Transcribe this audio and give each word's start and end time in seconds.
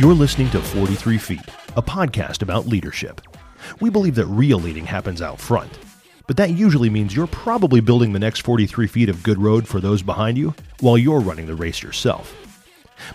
You're 0.00 0.14
listening 0.14 0.48
to 0.52 0.62
43 0.62 1.18
Feet, 1.18 1.44
a 1.76 1.82
podcast 1.82 2.40
about 2.40 2.66
leadership. 2.66 3.20
We 3.82 3.90
believe 3.90 4.14
that 4.14 4.24
real 4.24 4.58
leading 4.58 4.86
happens 4.86 5.20
out 5.20 5.38
front, 5.38 5.78
but 6.26 6.38
that 6.38 6.52
usually 6.52 6.88
means 6.88 7.14
you're 7.14 7.26
probably 7.26 7.80
building 7.80 8.14
the 8.14 8.18
next 8.18 8.40
43 8.40 8.86
feet 8.86 9.10
of 9.10 9.22
good 9.22 9.36
road 9.36 9.68
for 9.68 9.78
those 9.78 10.00
behind 10.00 10.38
you 10.38 10.54
while 10.80 10.96
you're 10.96 11.20
running 11.20 11.46
the 11.46 11.54
race 11.54 11.82
yourself. 11.82 12.34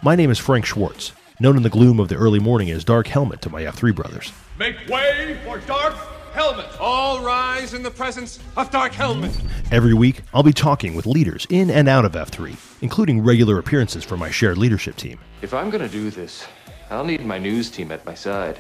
My 0.03 0.16
name 0.16 0.30
is 0.30 0.38
Frank 0.38 0.67
Schwartz, 0.67 1.13
known 1.39 1.58
in 1.58 1.63
the 1.63 1.72
gloom 1.72 2.00
of 2.00 2.08
the 2.08 2.17
early 2.17 2.38
morning 2.38 2.69
as 2.69 2.83
Dark 2.83 3.08
Helmet 3.08 3.41
to 3.41 3.50
my 3.50 3.63
F3 3.63 3.95
brothers. 3.95 4.31
Make 4.59 4.88
way 4.88 5.39
for 5.44 5.58
Dark 5.61 5.95
Helmet. 6.33 6.67
All 6.80 7.23
rise 7.23 7.73
in 7.73 7.81
the 7.81 7.89
presence 7.89 8.38
of 8.58 8.69
Dark 8.69 8.91
Helmet. 8.91 9.36
Every 9.72 9.95
week, 9.95 10.22
I'll 10.36 10.44
be 10.44 10.53
talking 10.53 10.94
with 10.94 11.08
leaders 11.08 11.47
in 11.50 11.72
and 11.72 11.89
out 11.89 12.06
of 12.06 12.11
F3, 12.11 12.56
including 12.83 13.23
regular 13.23 13.58
appearances 13.58 14.03
from 14.03 14.19
my 14.19 14.30
shared 14.30 14.59
leadership 14.59 14.97
team. 14.97 15.17
If 15.41 15.52
I'm 15.52 15.72
gonna 15.72 15.89
do 15.89 16.11
this, 16.11 16.45
I'll 16.89 17.03
need 17.03 17.25
my 17.25 17.39
news 17.39 17.72
team 17.72 17.91
at 17.91 18.05
my 18.05 18.14
side. 18.14 18.59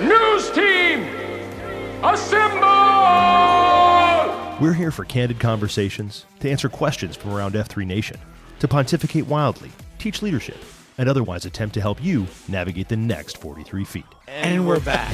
News 0.00 0.50
team, 0.50 1.02
assemble! 2.04 2.68
We're 4.60 4.72
here 4.72 4.92
for 4.92 5.04
candid 5.04 5.40
conversations, 5.40 6.24
to 6.40 6.50
answer 6.50 6.68
questions 6.68 7.16
from 7.16 7.32
around 7.32 7.54
F3 7.54 7.84
Nation, 7.84 8.16
to 8.60 8.68
pontificate 8.68 9.26
wildly, 9.26 9.72
teach 9.98 10.22
leadership, 10.22 10.58
and 10.98 11.08
otherwise 11.08 11.44
attempt 11.44 11.74
to 11.74 11.80
help 11.80 12.02
you 12.02 12.28
navigate 12.46 12.88
the 12.88 12.96
next 12.96 13.38
43 13.38 13.84
feet. 13.84 14.04
And 14.28 14.66
we're 14.66 14.80
back. 14.80 15.12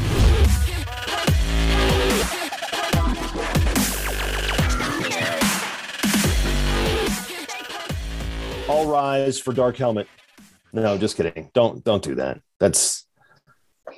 All 8.79 8.87
rise 8.87 9.41
for 9.41 9.53
Dark 9.53 9.77
Helmet. 9.77 10.07
No, 10.72 10.97
just 10.97 11.16
kidding. 11.16 11.50
Don't 11.53 11.83
don't 11.83 12.00
do 12.00 12.15
that. 12.15 12.41
That's 12.61 13.09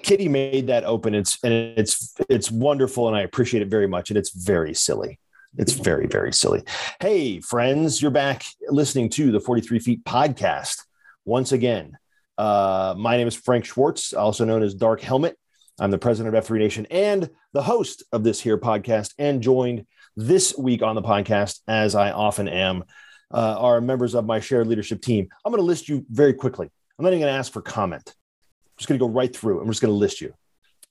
Kitty 0.03 0.27
made 0.27 0.69
that 0.69 0.85
open. 0.85 1.15
It's 1.15 1.37
and 1.45 1.53
it's 1.53 2.15
it's 2.31 2.51
wonderful, 2.51 3.07
and 3.07 3.15
I 3.15 3.21
appreciate 3.21 3.63
it 3.63 3.69
very 3.69 3.87
much. 3.87 4.09
And 4.09 4.17
it's 4.17 4.31
very 4.31 4.73
silly. 4.73 5.21
It's 5.59 5.75
very 5.75 6.07
very 6.07 6.33
silly. 6.33 6.63
Hey, 6.99 7.41
friends, 7.41 8.01
you're 8.01 8.11
back 8.11 8.43
listening 8.71 9.11
to 9.11 9.31
the 9.31 9.39
43 9.39 9.81
Feet 9.81 10.05
podcast 10.05 10.81
once 11.27 11.53
again. 11.53 11.99
Uh, 12.39 12.95
my 12.97 13.19
name 13.19 13.29
is 13.29 13.35
Frank 13.35 13.67
Schwartz, 13.67 14.15
also 14.15 14.47
known 14.47 14.63
as 14.63 14.73
Dark 14.75 15.03
Helmet. 15.03 15.37
I'm 15.79 15.91
the 15.91 15.99
president 15.99 16.35
of 16.35 16.43
F3 16.47 16.59
Nation 16.59 16.87
and 16.91 17.29
the 17.53 17.63
host 17.63 18.03
of 18.13 18.25
this 18.25 18.41
here 18.41 18.57
podcast, 18.57 19.13
and 19.19 19.43
joined 19.43 19.85
this 20.17 20.57
week 20.57 20.81
on 20.81 20.95
the 20.95 21.03
podcast, 21.03 21.61
as 21.69 21.95
I 21.95 22.13
often 22.13 22.49
am, 22.49 22.85
uh, 23.33 23.57
are 23.59 23.81
members 23.81 24.15
of 24.15 24.27
my 24.27 24.41
shared 24.41 24.67
leadership 24.67 25.01
team. 25.01 25.29
I'm 25.45 25.53
going 25.53 25.63
to 25.63 25.67
list 25.67 25.89
you 25.89 26.05
very 26.11 26.35
quickly. 26.35 26.71
I'm 26.99 27.05
not 27.05 27.11
even 27.11 27.21
going 27.21 27.33
to 27.33 27.39
ask 27.39 27.53
for 27.53 27.63
comment. 27.63 28.03
I'm 28.07 28.73
just 28.79 28.89
going 28.89 28.99
to 28.99 29.07
go 29.07 29.11
right 29.11 29.35
through. 29.35 29.61
I'm 29.61 29.69
just 29.69 29.81
going 29.81 29.93
to 29.93 29.99
list 29.99 30.21
you. 30.21 30.35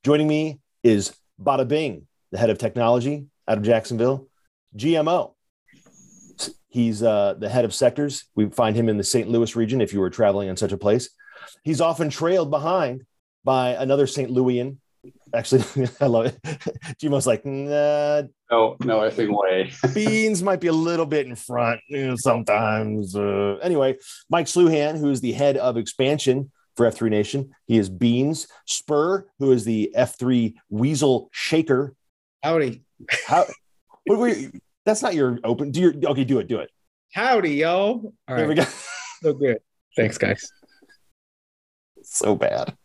Joining 0.04 0.28
me 0.28 0.60
is 0.84 1.14
Bada 1.42 1.68
Bing, 1.68 2.08
the 2.32 2.38
head 2.38 2.50
of 2.50 2.58
technology 2.58 3.26
out 3.48 3.58
of 3.58 3.64
Jacksonville, 3.64 4.28
GMO. 4.76 5.34
He's 6.68 7.02
uh, 7.02 7.34
the 7.38 7.50
head 7.50 7.66
of 7.66 7.74
sectors. 7.74 8.26
We 8.36 8.50
find 8.50 8.76
him 8.76 8.90
in 8.90 8.98
the 8.98 9.04
St. 9.04 9.28
Louis 9.28 9.56
region 9.56 9.82
if 9.82 9.92
you 9.92 10.00
were 10.00 10.12
traveling 10.12 10.50
in 10.50 10.56
such 10.56 10.72
a 10.72 10.78
place. 10.78 11.10
He's 11.64 11.82
often 11.82 12.10
trailed 12.10 12.52
behind 12.52 13.06
by 13.44 13.72
another 13.72 14.06
St. 14.06 14.30
Louian. 14.30 14.78
Actually, 15.34 15.88
I 16.02 16.06
love 16.08 16.26
it. 16.28 16.42
GMO's 17.02 17.28
like, 17.28 17.46
nah, 17.46 18.24
No, 18.52 18.76
no 18.84 19.00
effing 19.00 19.30
way. 19.38 19.72
Beans 19.94 20.42
might 20.42 20.60
be 20.60 20.68
a 20.68 20.74
little 20.74 21.06
bit 21.06 21.28
in 21.28 21.36
front 21.36 21.82
you 21.88 22.08
know, 22.08 22.16
sometimes. 22.16 23.16
Uh, 23.16 23.58
anyway, 23.62 23.98
Mike 24.30 24.48
Sluhan, 24.48 24.98
who 25.00 25.10
is 25.10 25.22
the 25.22 25.32
head 25.32 25.58
of 25.58 25.78
expansion 25.78 26.52
for 26.76 26.90
F3 26.90 27.10
Nation, 27.10 27.52
he 27.68 27.78
is 27.78 27.90
Beans. 27.90 28.48
Spur, 28.66 29.28
who 29.40 29.52
is 29.52 29.66
the 29.66 29.94
F3 29.96 30.56
Weasel 30.70 31.30
Shaker. 31.32 31.96
Howdy. 32.44 32.84
How? 33.28 33.46
what 34.06 34.20
were 34.20 34.28
you, 34.30 34.52
that's 34.86 35.02
not 35.02 35.14
your 35.14 35.40
open. 35.44 35.72
Do 35.72 35.82
your 35.82 35.94
okay? 36.12 36.24
Do 36.24 36.40
it. 36.40 36.48
Do 36.48 36.60
it. 36.60 36.70
Howdy, 37.14 37.56
yo. 37.56 38.14
All 38.28 38.36
There 38.36 38.48
we 38.48 38.56
go. 38.56 38.64
So 39.22 39.34
good. 39.34 39.60
Thanks, 39.96 40.18
guys. 40.18 40.50
so 42.04 42.36
bad. 42.36 42.76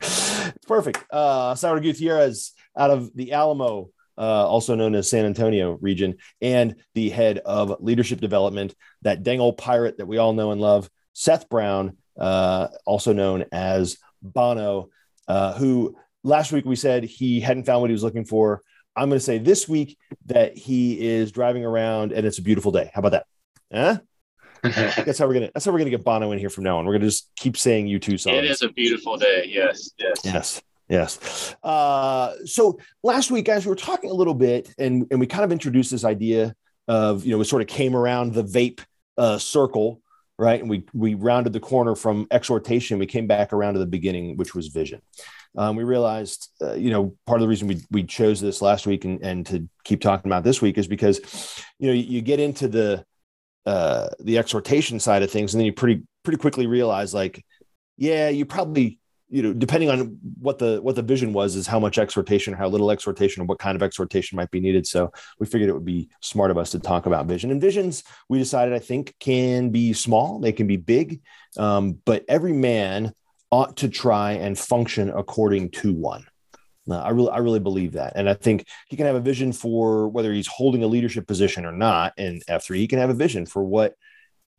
It's 0.00 0.66
perfect. 0.66 1.04
Uh, 1.10 1.54
Sauer 1.54 1.80
Gutierrez 1.80 2.52
out 2.76 2.90
of 2.90 3.14
the 3.14 3.32
Alamo, 3.32 3.90
uh, 4.16 4.46
also 4.48 4.74
known 4.74 4.94
as 4.94 5.08
San 5.08 5.24
Antonio 5.24 5.78
region, 5.80 6.16
and 6.40 6.76
the 6.94 7.10
head 7.10 7.38
of 7.38 7.76
leadership 7.80 8.20
development, 8.20 8.74
that 9.02 9.22
dang 9.22 9.40
old 9.40 9.58
pirate 9.58 9.98
that 9.98 10.06
we 10.06 10.18
all 10.18 10.32
know 10.32 10.52
and 10.52 10.60
love, 10.60 10.88
Seth 11.12 11.48
Brown, 11.48 11.96
uh, 12.18 12.68
also 12.86 13.12
known 13.12 13.44
as 13.52 13.98
Bono, 14.22 14.90
uh, 15.26 15.54
who 15.54 15.96
last 16.24 16.52
week 16.52 16.64
we 16.64 16.76
said 16.76 17.04
he 17.04 17.40
hadn't 17.40 17.64
found 17.64 17.80
what 17.80 17.90
he 17.90 17.94
was 17.94 18.02
looking 18.02 18.24
for. 18.24 18.62
I'm 18.96 19.08
going 19.08 19.20
to 19.20 19.24
say 19.24 19.38
this 19.38 19.68
week 19.68 19.96
that 20.26 20.56
he 20.56 21.00
is 21.00 21.30
driving 21.30 21.64
around 21.64 22.12
and 22.12 22.26
it's 22.26 22.38
a 22.38 22.42
beautiful 22.42 22.72
day. 22.72 22.90
How 22.92 23.00
about 23.00 23.12
that? 23.12 23.26
Huh? 23.72 23.98
That's 25.04 25.18
how 25.18 25.26
we're 25.26 25.34
gonna. 25.34 25.50
That's 25.54 25.64
how 25.64 25.72
we're 25.72 25.78
gonna 25.78 25.90
get 25.90 26.04
Bono 26.04 26.32
in 26.32 26.38
here 26.38 26.50
from 26.50 26.64
now 26.64 26.78
on. 26.78 26.86
We're 26.86 26.94
gonna 26.94 27.06
just 27.06 27.30
keep 27.36 27.56
saying 27.56 27.86
you 27.86 27.98
two 27.98 28.18
songs. 28.18 28.38
it 28.38 28.44
is 28.44 28.62
a 28.62 28.68
beautiful 28.68 29.16
day. 29.16 29.44
Yes, 29.46 29.90
yes. 29.98 30.20
Yes. 30.24 30.62
Yes. 30.88 31.54
Uh, 31.62 32.34
so 32.46 32.78
last 33.02 33.30
week, 33.30 33.44
guys, 33.44 33.66
we 33.66 33.70
were 33.70 33.76
talking 33.76 34.10
a 34.10 34.14
little 34.14 34.34
bit, 34.34 34.74
and 34.78 35.06
and 35.10 35.20
we 35.20 35.26
kind 35.26 35.44
of 35.44 35.52
introduced 35.52 35.90
this 35.90 36.04
idea 36.04 36.54
of 36.86 37.24
you 37.24 37.32
know 37.32 37.38
we 37.38 37.44
sort 37.44 37.62
of 37.62 37.68
came 37.68 37.94
around 37.94 38.32
the 38.32 38.42
vape 38.42 38.80
uh, 39.18 39.36
circle, 39.38 40.00
right? 40.38 40.60
And 40.60 40.70
we 40.70 40.84
we 40.94 41.14
rounded 41.14 41.52
the 41.52 41.60
corner 41.60 41.94
from 41.94 42.26
exhortation. 42.30 42.98
We 42.98 43.06
came 43.06 43.26
back 43.26 43.52
around 43.52 43.74
to 43.74 43.80
the 43.80 43.86
beginning, 43.86 44.36
which 44.36 44.54
was 44.54 44.68
vision. 44.68 45.02
Um, 45.56 45.76
we 45.76 45.84
realized, 45.84 46.50
uh, 46.62 46.74
you 46.74 46.90
know, 46.90 47.16
part 47.26 47.36
of 47.36 47.42
the 47.42 47.48
reason 47.48 47.68
we 47.68 47.80
we 47.90 48.04
chose 48.04 48.40
this 48.40 48.62
last 48.62 48.86
week 48.86 49.04
and 49.04 49.22
and 49.22 49.46
to 49.46 49.68
keep 49.84 50.00
talking 50.00 50.30
about 50.30 50.44
this 50.44 50.62
week 50.62 50.78
is 50.78 50.86
because, 50.86 51.20
you 51.78 51.88
know, 51.88 51.92
you, 51.94 52.02
you 52.02 52.20
get 52.22 52.40
into 52.40 52.68
the 52.68 53.04
uh, 53.66 54.08
the 54.20 54.38
exhortation 54.38 55.00
side 55.00 55.22
of 55.22 55.30
things, 55.30 55.54
and 55.54 55.60
then 55.60 55.66
you 55.66 55.72
pretty 55.72 56.02
pretty 56.22 56.38
quickly 56.38 56.66
realize 56.66 57.14
like, 57.14 57.44
yeah, 57.96 58.28
you 58.28 58.44
probably 58.46 58.98
you 59.30 59.42
know 59.42 59.52
depending 59.52 59.90
on 59.90 60.18
what 60.40 60.58
the 60.58 60.80
what 60.80 60.96
the 60.96 61.02
vision 61.02 61.32
was 61.32 61.54
is 61.54 61.66
how 61.66 61.78
much 61.78 61.98
exhortation 61.98 62.54
or 62.54 62.56
how 62.56 62.68
little 62.68 62.90
exhortation 62.90 63.42
or 63.42 63.46
what 63.46 63.58
kind 63.58 63.76
of 63.76 63.82
exhortation 63.82 64.36
might 64.36 64.50
be 64.50 64.60
needed. 64.60 64.86
So 64.86 65.12
we 65.38 65.46
figured 65.46 65.68
it 65.68 65.74
would 65.74 65.84
be 65.84 66.08
smart 66.22 66.50
of 66.50 66.58
us 66.58 66.70
to 66.70 66.78
talk 66.78 67.06
about 67.06 67.26
vision. 67.26 67.50
And 67.50 67.60
visions 67.60 68.04
we 68.28 68.38
decided 68.38 68.74
i 68.74 68.78
think 68.78 69.14
can 69.20 69.70
be 69.70 69.92
small 69.92 70.38
they 70.38 70.52
can 70.52 70.66
be 70.66 70.76
big 70.76 71.20
um, 71.58 71.98
but 72.04 72.24
every 72.28 72.52
man 72.52 73.12
ought 73.50 73.76
to 73.78 73.88
try 73.88 74.32
and 74.32 74.58
function 74.58 75.10
according 75.10 75.70
to 75.70 75.92
one 75.92 76.24
Uh, 76.90 76.98
I 76.98 77.10
really, 77.10 77.30
I 77.30 77.38
really 77.38 77.60
believe 77.60 77.92
that, 77.92 78.14
and 78.16 78.28
I 78.28 78.34
think 78.34 78.66
he 78.88 78.96
can 78.96 79.06
have 79.06 79.16
a 79.16 79.20
vision 79.20 79.52
for 79.52 80.08
whether 80.08 80.32
he's 80.32 80.46
holding 80.46 80.82
a 80.82 80.86
leadership 80.86 81.26
position 81.26 81.64
or 81.64 81.72
not 81.72 82.14
in 82.16 82.40
F 82.48 82.64
three. 82.64 82.78
He 82.78 82.88
can 82.88 82.98
have 82.98 83.10
a 83.10 83.14
vision 83.14 83.46
for 83.46 83.62
what 83.62 83.94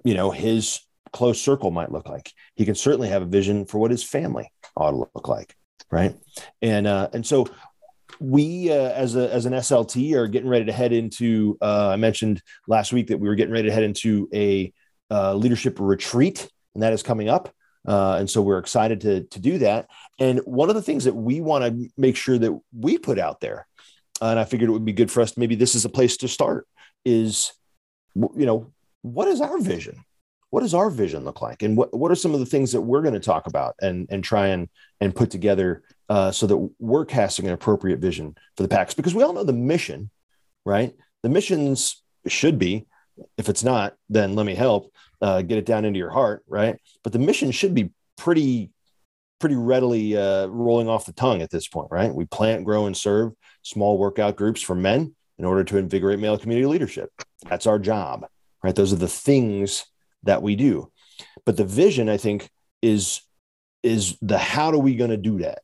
you 0.03 0.13
know 0.13 0.31
his 0.31 0.81
close 1.11 1.41
circle 1.41 1.71
might 1.71 1.91
look 1.91 2.07
like. 2.07 2.31
He 2.55 2.65
can 2.65 2.75
certainly 2.75 3.09
have 3.09 3.21
a 3.21 3.25
vision 3.25 3.65
for 3.65 3.79
what 3.79 3.91
his 3.91 4.03
family 4.03 4.51
ought 4.75 4.91
to 4.91 4.97
look 4.97 5.27
like, 5.27 5.55
right? 5.91 6.15
And 6.61 6.87
uh, 6.87 7.09
and 7.13 7.25
so 7.25 7.47
we 8.19 8.71
uh, 8.71 8.91
as 8.91 9.15
a 9.15 9.33
as 9.33 9.45
an 9.45 9.53
SLT 9.53 10.13
are 10.15 10.27
getting 10.27 10.49
ready 10.49 10.65
to 10.65 10.73
head 10.73 10.93
into. 10.93 11.57
Uh, 11.61 11.89
I 11.89 11.95
mentioned 11.95 12.41
last 12.67 12.93
week 12.93 13.07
that 13.07 13.19
we 13.19 13.27
were 13.27 13.35
getting 13.35 13.53
ready 13.53 13.69
to 13.69 13.73
head 13.73 13.83
into 13.83 14.29
a 14.33 14.73
uh, 15.11 15.33
leadership 15.33 15.77
retreat, 15.79 16.47
and 16.73 16.83
that 16.83 16.93
is 16.93 17.03
coming 17.03 17.29
up. 17.29 17.53
Uh, 17.87 18.17
and 18.19 18.29
so 18.29 18.41
we're 18.41 18.59
excited 18.59 19.01
to 19.01 19.23
to 19.23 19.39
do 19.39 19.57
that. 19.59 19.87
And 20.19 20.39
one 20.39 20.69
of 20.69 20.75
the 20.75 20.81
things 20.81 21.05
that 21.05 21.15
we 21.15 21.41
want 21.41 21.63
to 21.63 21.89
make 21.97 22.15
sure 22.15 22.37
that 22.37 22.59
we 22.77 22.97
put 22.97 23.19
out 23.19 23.39
there, 23.39 23.67
and 24.21 24.39
I 24.39 24.45
figured 24.45 24.69
it 24.69 24.73
would 24.73 24.85
be 24.85 24.93
good 24.93 25.11
for 25.11 25.21
us. 25.21 25.37
Maybe 25.37 25.55
this 25.55 25.75
is 25.75 25.85
a 25.85 25.89
place 25.89 26.17
to 26.17 26.27
start. 26.27 26.67
Is 27.05 27.53
you 28.15 28.45
know 28.45 28.71
what 29.01 29.27
is 29.27 29.41
our 29.41 29.59
vision? 29.59 30.03
What 30.49 30.61
does 30.61 30.73
our 30.73 30.89
vision 30.89 31.23
look 31.23 31.41
like? 31.41 31.63
And 31.63 31.77
what 31.77 31.97
what 31.97 32.11
are 32.11 32.15
some 32.15 32.33
of 32.33 32.39
the 32.39 32.45
things 32.45 32.71
that 32.73 32.81
we're 32.81 33.01
going 33.01 33.13
to 33.13 33.19
talk 33.19 33.47
about 33.47 33.75
and 33.81 34.07
and 34.09 34.23
try 34.23 34.47
and 34.47 34.67
and 34.99 35.15
put 35.15 35.31
together 35.31 35.83
uh, 36.09 36.31
so 36.31 36.47
that 36.47 36.69
we're 36.79 37.05
casting 37.05 37.47
an 37.47 37.53
appropriate 37.53 37.99
vision 37.99 38.35
for 38.57 38.63
the 38.63 38.69
PAX? 38.69 38.93
Because 38.93 39.15
we 39.15 39.23
all 39.23 39.33
know 39.33 39.43
the 39.43 39.53
mission, 39.53 40.09
right? 40.65 40.93
The 41.23 41.29
missions 41.29 42.03
should 42.27 42.59
be. 42.59 42.87
If 43.37 43.49
it's 43.49 43.63
not, 43.63 43.95
then 44.09 44.35
let 44.35 44.45
me 44.45 44.55
help 44.55 44.93
uh, 45.21 45.41
get 45.41 45.57
it 45.57 45.65
down 45.65 45.85
into 45.85 45.97
your 45.99 46.11
heart, 46.11 46.43
right? 46.47 46.79
But 47.03 47.13
the 47.13 47.19
mission 47.19 47.51
should 47.51 47.73
be 47.73 47.91
pretty 48.17 48.71
pretty 49.39 49.55
readily 49.55 50.17
uh, 50.17 50.47
rolling 50.47 50.89
off 50.89 51.05
the 51.05 51.13
tongue 51.13 51.41
at 51.41 51.49
this 51.49 51.67
point, 51.67 51.87
right? 51.91 52.13
We 52.13 52.25
plant, 52.25 52.65
grow, 52.65 52.87
and 52.87 52.95
serve 52.95 53.31
small 53.61 53.97
workout 53.97 54.35
groups 54.35 54.61
for 54.61 54.75
men 54.75 55.15
in 55.37 55.45
order 55.45 55.63
to 55.63 55.77
invigorate 55.77 56.19
male 56.19 56.37
community 56.37 56.67
leadership. 56.67 57.09
That's 57.47 57.65
our 57.65 57.79
job, 57.79 58.25
right? 58.61 58.75
Those 58.75 58.91
are 58.91 58.97
the 58.97 59.07
things 59.07 59.85
that 60.23 60.41
we 60.41 60.57
do. 60.57 60.91
But 61.45 61.55
the 61.55 61.63
vision, 61.63 62.09
I 62.09 62.17
think, 62.17 62.49
is 62.81 63.21
is 63.81 64.17
the 64.21 64.37
how 64.37 64.71
are 64.71 64.77
we 64.77 64.95
going 64.95 65.09
to 65.09 65.17
do 65.17 65.39
that, 65.39 65.59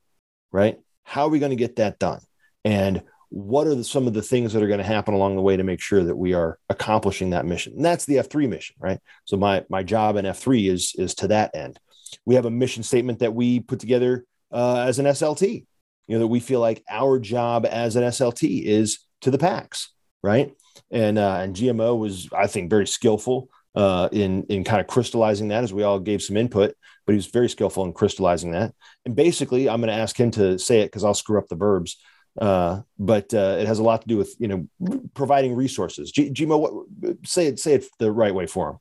right? 0.52 0.80
How 1.04 1.26
are 1.26 1.30
we 1.30 1.40
going 1.40 1.50
to 1.50 1.58
get 1.58 1.76
that 1.76 2.00
done? 2.00 2.22
And 2.64 3.04
what 3.36 3.68
are 3.68 3.76
the, 3.76 3.84
some 3.84 4.08
of 4.08 4.14
the 4.14 4.22
things 4.22 4.54
that 4.54 4.64
are 4.64 4.68
going 4.68 4.80
to 4.80 4.84
happen 4.84 5.14
along 5.14 5.36
the 5.36 5.42
way 5.42 5.58
to 5.58 5.64
make 5.64 5.82
sure 5.82 6.04
that 6.04 6.16
we 6.16 6.34
are 6.34 6.58
accomplishing 6.70 7.32
that 7.32 7.46
mission? 7.46 7.74
And 7.76 7.86
that's 7.86 8.06
the 8.06 8.16
F3 8.16 8.48
mission, 8.48 8.76
right? 8.80 9.00
So 9.26 9.38
my 9.38 9.66
my 9.70 9.84
job 9.84 10.16
in 10.16 10.26
F3 10.26 10.72
is 10.72 10.94
is 10.98 11.16
to 11.16 11.28
that 11.30 11.56
end. 11.56 11.80
We 12.26 12.36
have 12.36 12.46
a 12.46 12.52
mission 12.52 12.84
statement 12.84 13.20
that 13.20 13.34
we 13.34 13.60
put 13.60 13.80
together 13.80 14.26
uh, 14.52 14.80
as 14.80 15.00
an 15.00 15.06
SLT. 15.06 15.66
You 16.08 16.16
know 16.16 16.20
that 16.20 16.28
we 16.28 16.40
feel 16.40 16.60
like 16.60 16.84
our 16.90 17.20
job 17.20 17.66
as 17.66 17.96
an 17.96 18.04
SLT 18.04 18.64
is 18.64 19.00
to 19.22 19.32
the 19.32 19.38
packs 19.38 19.90
right? 20.26 20.52
And 20.92 21.20
uh, 21.20 21.38
and 21.42 21.56
GMO 21.56 21.98
was, 21.98 22.28
I 22.36 22.48
think, 22.48 22.70
very 22.70 22.88
skillful 22.88 23.50
uh, 23.76 24.10
in 24.12 24.44
in 24.50 24.64
kind 24.64 24.82
of 24.82 24.88
crystallizing 24.88 25.50
that 25.50 25.64
as 25.64 25.72
we 25.72 25.84
all 25.84 26.00
gave 26.00 26.24
some 26.24 26.36
input, 26.36 26.74
but 27.06 27.14
he 27.14 27.18
was 27.18 27.28
very 27.28 27.48
skillful 27.48 27.86
in 27.86 27.94
crystallizing 27.94 28.52
that. 28.52 28.74
And 29.06 29.16
basically, 29.16 29.70
I'm 29.70 29.82
going 29.82 29.96
to 29.96 30.02
ask 30.02 30.20
him 30.20 30.32
to 30.32 30.58
say 30.58 30.82
it 30.82 30.88
because 30.88 31.04
I'll 31.04 31.14
screw 31.14 31.38
up 31.38 31.48
the 31.48 31.56
verbs. 31.56 31.98
Uh, 32.40 32.82
but 33.00 33.34
uh, 33.34 33.58
it 33.60 33.68
has 33.68 33.80
a 33.80 33.84
lot 33.84 34.02
to 34.02 34.08
do 34.08 34.18
with 34.18 34.36
you 34.40 34.48
know 34.48 34.68
providing 35.14 35.56
resources. 35.56 36.12
G- 36.12 36.32
Gmo, 36.32 36.60
what 36.60 37.18
say 37.26 37.48
it 37.48 37.60
say 37.60 37.74
it 37.74 37.86
the 38.00 38.12
right 38.12 38.34
way 38.34 38.46
for 38.46 38.70
him. 38.72 38.80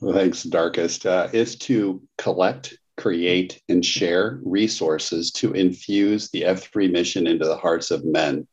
Well, 0.00 0.14
thanks, 0.14 0.42
Darkest. 0.42 1.06
Uh, 1.06 1.28
is 1.32 1.56
to 1.60 2.02
collect, 2.18 2.76
create, 2.96 3.62
and 3.68 3.84
share 3.84 4.40
resources 4.44 5.30
to 5.32 5.52
infuse 5.52 6.30
the 6.30 6.42
F3 6.42 6.90
mission 6.90 7.26
into 7.26 7.46
the 7.46 7.56
hearts 7.56 7.90
of 7.90 8.04
men. 8.04 8.46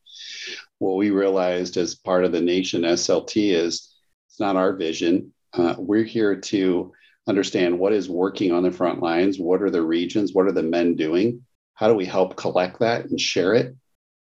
What 0.79 0.95
we 0.95 1.09
realized 1.09 1.75
as 1.77 1.95
part 1.95 2.23
of 2.23 2.31
the 2.31 2.41
Nation 2.41 2.83
SLT 2.83 3.51
is 3.53 3.93
it's 4.29 4.39
not 4.39 4.55
our 4.55 4.73
vision. 4.73 5.33
Uh, 5.53 5.75
we're 5.77 6.03
here 6.03 6.39
to 6.39 6.93
understand 7.27 7.77
what 7.77 7.93
is 7.93 8.09
working 8.09 8.51
on 8.51 8.63
the 8.63 8.71
front 8.71 9.01
lines. 9.01 9.37
What 9.39 9.61
are 9.61 9.69
the 9.69 9.81
regions? 9.81 10.33
What 10.33 10.47
are 10.47 10.51
the 10.51 10.63
men 10.63 10.95
doing? 10.95 11.43
How 11.73 11.87
do 11.87 11.93
we 11.93 12.05
help 12.05 12.35
collect 12.35 12.79
that 12.79 13.05
and 13.05 13.19
share 13.19 13.53
it? 13.53 13.75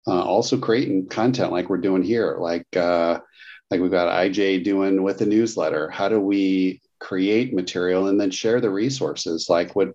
Uh, 0.09 0.23
also 0.23 0.57
creating 0.57 1.07
content 1.07 1.51
like 1.51 1.69
we're 1.69 1.77
doing 1.77 2.01
here, 2.01 2.37
like 2.39 2.65
uh, 2.75 3.19
like 3.69 3.79
we've 3.79 3.91
got 3.91 4.11
IJ 4.11 4.63
doing 4.63 5.03
with 5.03 5.19
the 5.19 5.25
newsletter. 5.27 5.87
How 5.87 6.09
do 6.09 6.19
we 6.19 6.81
create 6.99 7.53
material 7.53 8.07
and 8.07 8.19
then 8.19 8.31
share 8.31 8.59
the 8.59 8.71
resources 8.71 9.49
like 9.49 9.75
what 9.75 9.93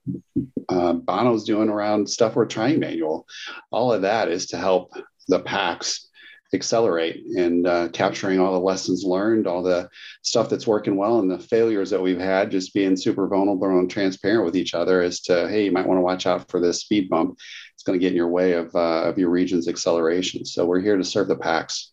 uh, 0.68 0.92
Bono's 0.92 1.42
doing 1.42 1.68
around 1.68 2.08
stuff 2.08 2.36
we're 2.36 2.46
trying 2.46 2.78
manual? 2.78 3.26
All 3.72 3.92
of 3.92 4.02
that 4.02 4.28
is 4.28 4.46
to 4.46 4.56
help 4.56 4.92
the 5.26 5.40
packs 5.40 6.08
accelerate 6.54 7.24
and 7.36 7.66
uh, 7.66 7.88
capturing 7.88 8.38
all 8.38 8.52
the 8.52 8.60
lessons 8.60 9.02
learned, 9.04 9.48
all 9.48 9.62
the 9.62 9.88
stuff 10.22 10.48
that's 10.48 10.66
working 10.66 10.96
well, 10.96 11.18
and 11.18 11.30
the 11.30 11.38
failures 11.38 11.90
that 11.90 12.00
we've 12.00 12.20
had, 12.20 12.52
just 12.52 12.72
being 12.72 12.96
super 12.96 13.26
vulnerable 13.26 13.78
and 13.78 13.90
transparent 13.90 14.44
with 14.44 14.56
each 14.56 14.74
other 14.74 15.02
as 15.02 15.20
to, 15.22 15.48
hey, 15.48 15.64
you 15.64 15.72
might 15.72 15.86
want 15.86 15.98
to 15.98 16.02
watch 16.02 16.26
out 16.26 16.48
for 16.48 16.60
this 16.60 16.80
speed 16.80 17.10
bump. 17.10 17.36
Going 17.84 17.98
to 17.98 18.02
get 18.02 18.12
in 18.12 18.16
your 18.16 18.28
way 18.28 18.52
of, 18.52 18.74
uh, 18.74 19.02
of 19.02 19.18
your 19.18 19.30
region's 19.30 19.68
acceleration. 19.68 20.44
So 20.44 20.64
we're 20.64 20.80
here 20.80 20.96
to 20.96 21.04
serve 21.04 21.28
the 21.28 21.36
PAX. 21.36 21.92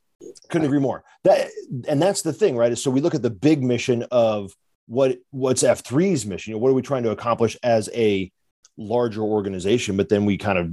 Couldn't 0.50 0.68
agree 0.68 0.80
more. 0.80 1.04
That 1.24 1.50
and 1.88 2.02
that's 2.02 2.22
the 2.22 2.34
thing, 2.34 2.56
right? 2.56 2.78
So 2.78 2.92
we 2.92 3.02
look 3.02 3.16
at 3.16 3.22
the 3.22 3.30
big 3.30 3.64
mission 3.64 4.06
of 4.12 4.56
what 4.88 5.18
what's 5.32 5.64
F3's 5.64 6.26
mission. 6.26 6.52
You 6.52 6.56
know, 6.56 6.62
what 6.62 6.70
are 6.70 6.74
we 6.74 6.82
trying 6.82 7.04
to 7.04 7.12
accomplish 7.12 7.58
as 7.64 7.90
a 7.94 8.32
larger 8.78 9.22
organization? 9.22 9.98
But 9.98 10.10
then 10.10 10.26
we 10.26 10.38
kind 10.38 10.58
of 10.58 10.72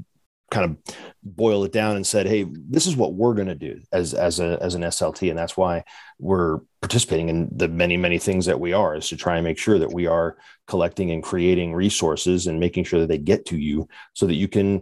kind 0.51 0.65
of 0.65 0.97
boil 1.23 1.65
it 1.65 1.73
down 1.73 1.97
and 1.97 2.07
said, 2.07 2.27
"Hey, 2.27 2.47
this 2.69 2.87
is 2.87 2.97
what 2.97 3.15
we're 3.15 3.35
going 3.35 3.49
to 3.49 3.55
do 3.55 3.81
as 3.93 4.15
as 4.15 4.41
a 4.41 4.59
as 4.63 4.75
an 4.75 4.83
SLT, 4.83 5.29
and 5.29 5.39
that's 5.39 5.57
why 5.57 5.85
we're 6.19 6.61
participating 6.81 7.29
in 7.29 7.49
the 7.53 7.69
many 7.69 7.97
many 7.97 8.19
things 8.19 8.47
that 8.47 8.59
we 8.59 8.73
are 8.73 8.97
is 8.97 9.09
to 9.09 9.17
try 9.17 9.37
and 9.37 9.45
make 9.45 9.59
sure 9.59 9.79
that 9.79 9.93
we 9.93 10.07
are 10.07 10.39
collecting 10.67 11.11
and 11.11 11.23
creating 11.23 11.75
resources 11.75 12.47
and 12.47 12.61
making 12.61 12.85
sure 12.85 13.01
that 13.01 13.09
they 13.09 13.19
get 13.19 13.45
to 13.47 13.59
you 13.59 13.89
so 14.15 14.27
that 14.27 14.35
you 14.35 14.49
can 14.49 14.81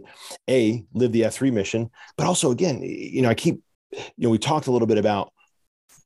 a 0.49 0.83
live 0.93 1.11
the 1.11 1.21
F3 1.21 1.51
mission, 1.51 1.89
but 2.17 2.27
also 2.27 2.51
again, 2.51 2.81
you 2.81 3.21
know, 3.21 3.29
I 3.29 3.35
keep 3.35 3.61
you 3.91 4.01
know 4.17 4.29
we 4.29 4.37
talked 4.37 4.67
a 4.67 4.71
little 4.71 4.87
bit 4.87 4.97
about 4.97 5.31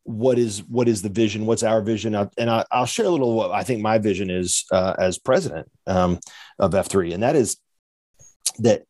what 0.03 0.39
is 0.39 0.63
what 0.63 0.87
is 0.87 1.01
the 1.01 1.09
vision 1.09 1.45
what's 1.45 1.63
our 1.63 1.81
vision? 1.81 2.15
And 2.15 2.49
I, 2.49 2.65
will 2.73 2.85
share 2.85 3.05
a 3.05 3.09
little 3.09 3.35
what 3.35 3.51
i 3.51 3.63
think 3.63 3.81
my 3.81 3.99
vision 3.99 4.29
is 4.29 4.65
uh, 4.71 4.95
as 4.97 5.19
president 5.19 5.69
um, 5.85 6.19
of 6.57 6.71
f3 6.71 7.13
and 7.13 7.23
that 7.23 7.35
is 7.35 7.57
that 8.59 8.83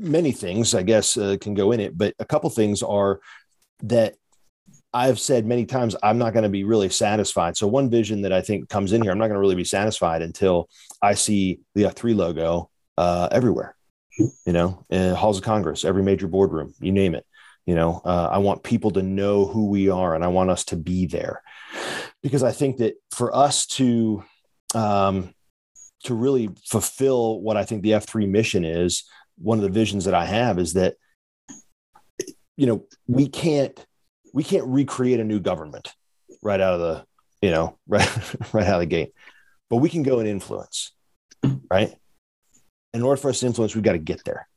many 0.00 0.32
things, 0.32 0.74
I 0.74 0.82
guess, 0.82 1.16
uh, 1.16 1.36
can 1.40 1.54
go 1.54 1.72
in 1.72 1.80
it, 1.80 1.96
but 1.96 2.14
a 2.18 2.24
couple 2.24 2.50
things 2.50 2.82
are 2.82 3.20
that 3.82 4.14
I've 4.92 5.20
said 5.20 5.46
many 5.46 5.66
times 5.66 5.94
I'm 6.02 6.18
not 6.18 6.32
going 6.32 6.42
to 6.42 6.48
be 6.48 6.64
really 6.64 6.88
satisfied. 6.88 7.56
So 7.56 7.66
one 7.66 7.90
vision 7.90 8.22
that 8.22 8.32
I 8.32 8.42
think 8.42 8.68
comes 8.68 8.92
in 8.92 9.02
here, 9.02 9.12
I'm 9.12 9.18
not 9.18 9.28
going 9.28 9.36
to 9.36 9.40
really 9.40 9.54
be 9.54 9.64
satisfied 9.64 10.22
until 10.22 10.68
I 11.00 11.14
see 11.14 11.60
the 11.74 11.84
F3 11.84 12.16
logo 12.16 12.70
uh, 12.98 13.28
everywhere. 13.30 13.76
You 14.18 14.52
know, 14.52 14.84
halls 15.14 15.38
of 15.38 15.44
Congress, 15.44 15.84
every 15.84 16.02
major 16.02 16.26
boardroom, 16.26 16.74
you 16.80 16.92
name 16.92 17.14
it. 17.14 17.24
You 17.64 17.74
know, 17.74 18.02
uh, 18.04 18.28
I 18.30 18.38
want 18.38 18.64
people 18.64 18.90
to 18.92 19.02
know 19.02 19.46
who 19.46 19.68
we 19.68 19.88
are, 19.88 20.14
and 20.14 20.24
I 20.24 20.28
want 20.28 20.50
us 20.50 20.64
to 20.66 20.76
be 20.76 21.06
there 21.06 21.42
because 22.22 22.42
I 22.42 22.52
think 22.52 22.78
that 22.78 22.94
for 23.12 23.34
us 23.34 23.66
to 23.66 24.24
um, 24.74 25.34
to 26.04 26.14
really 26.14 26.50
fulfill 26.66 27.40
what 27.40 27.56
I 27.56 27.64
think 27.64 27.82
the 27.82 27.92
F3 27.92 28.28
mission 28.28 28.64
is, 28.64 29.04
one 29.40 29.58
of 29.58 29.62
the 29.62 29.70
visions 29.70 30.04
that 30.04 30.14
I 30.14 30.26
have 30.26 30.58
is 30.58 30.74
that 30.74 30.96
you 32.56 32.66
know 32.66 32.84
we 33.06 33.28
can't 33.28 33.78
we 34.32 34.44
can't 34.44 34.66
recreate 34.66 35.20
a 35.20 35.24
new 35.24 35.40
government 35.40 35.94
right 36.42 36.60
out 36.60 36.74
of 36.74 36.80
the 36.80 37.04
you 37.40 37.50
know 37.50 37.78
right 37.88 38.08
right 38.52 38.66
out 38.66 38.74
of 38.74 38.80
the 38.80 38.86
gate, 38.86 39.12
but 39.68 39.78
we 39.78 39.88
can 39.88 40.02
go 40.02 40.18
and 40.18 40.28
influence, 40.28 40.92
right? 41.70 41.94
In 42.92 43.02
order 43.02 43.20
for 43.20 43.30
us 43.30 43.40
to 43.40 43.46
influence, 43.46 43.74
we've 43.74 43.84
got 43.84 43.92
to 43.92 43.98
get 43.98 44.24
there, 44.24 44.48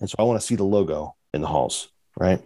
and 0.00 0.10
so 0.10 0.16
I 0.18 0.24
want 0.24 0.40
to 0.40 0.46
see 0.46 0.56
the 0.56 0.64
logo 0.64 1.14
in 1.32 1.40
the 1.40 1.46
halls, 1.46 1.88
right? 2.18 2.40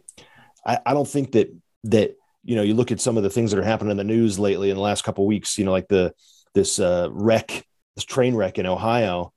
I, 0.64 0.78
I 0.84 0.94
don't 0.94 1.08
think 1.08 1.32
that 1.32 1.54
that 1.84 2.16
you 2.44 2.56
know 2.56 2.62
you 2.62 2.74
look 2.74 2.92
at 2.92 3.00
some 3.00 3.16
of 3.16 3.22
the 3.22 3.30
things 3.30 3.50
that 3.50 3.60
are 3.60 3.64
happening 3.64 3.92
in 3.92 3.96
the 3.96 4.04
news 4.04 4.38
lately 4.38 4.70
in 4.70 4.76
the 4.76 4.82
last 4.82 5.02
couple 5.02 5.26
weeks, 5.26 5.56
you 5.56 5.64
know, 5.64 5.72
like 5.72 5.88
the 5.88 6.12
this 6.54 6.78
uh, 6.78 7.08
wreck, 7.10 7.64
this 7.94 8.04
train 8.04 8.34
wreck 8.34 8.58
in 8.58 8.66
Ohio 8.66 9.32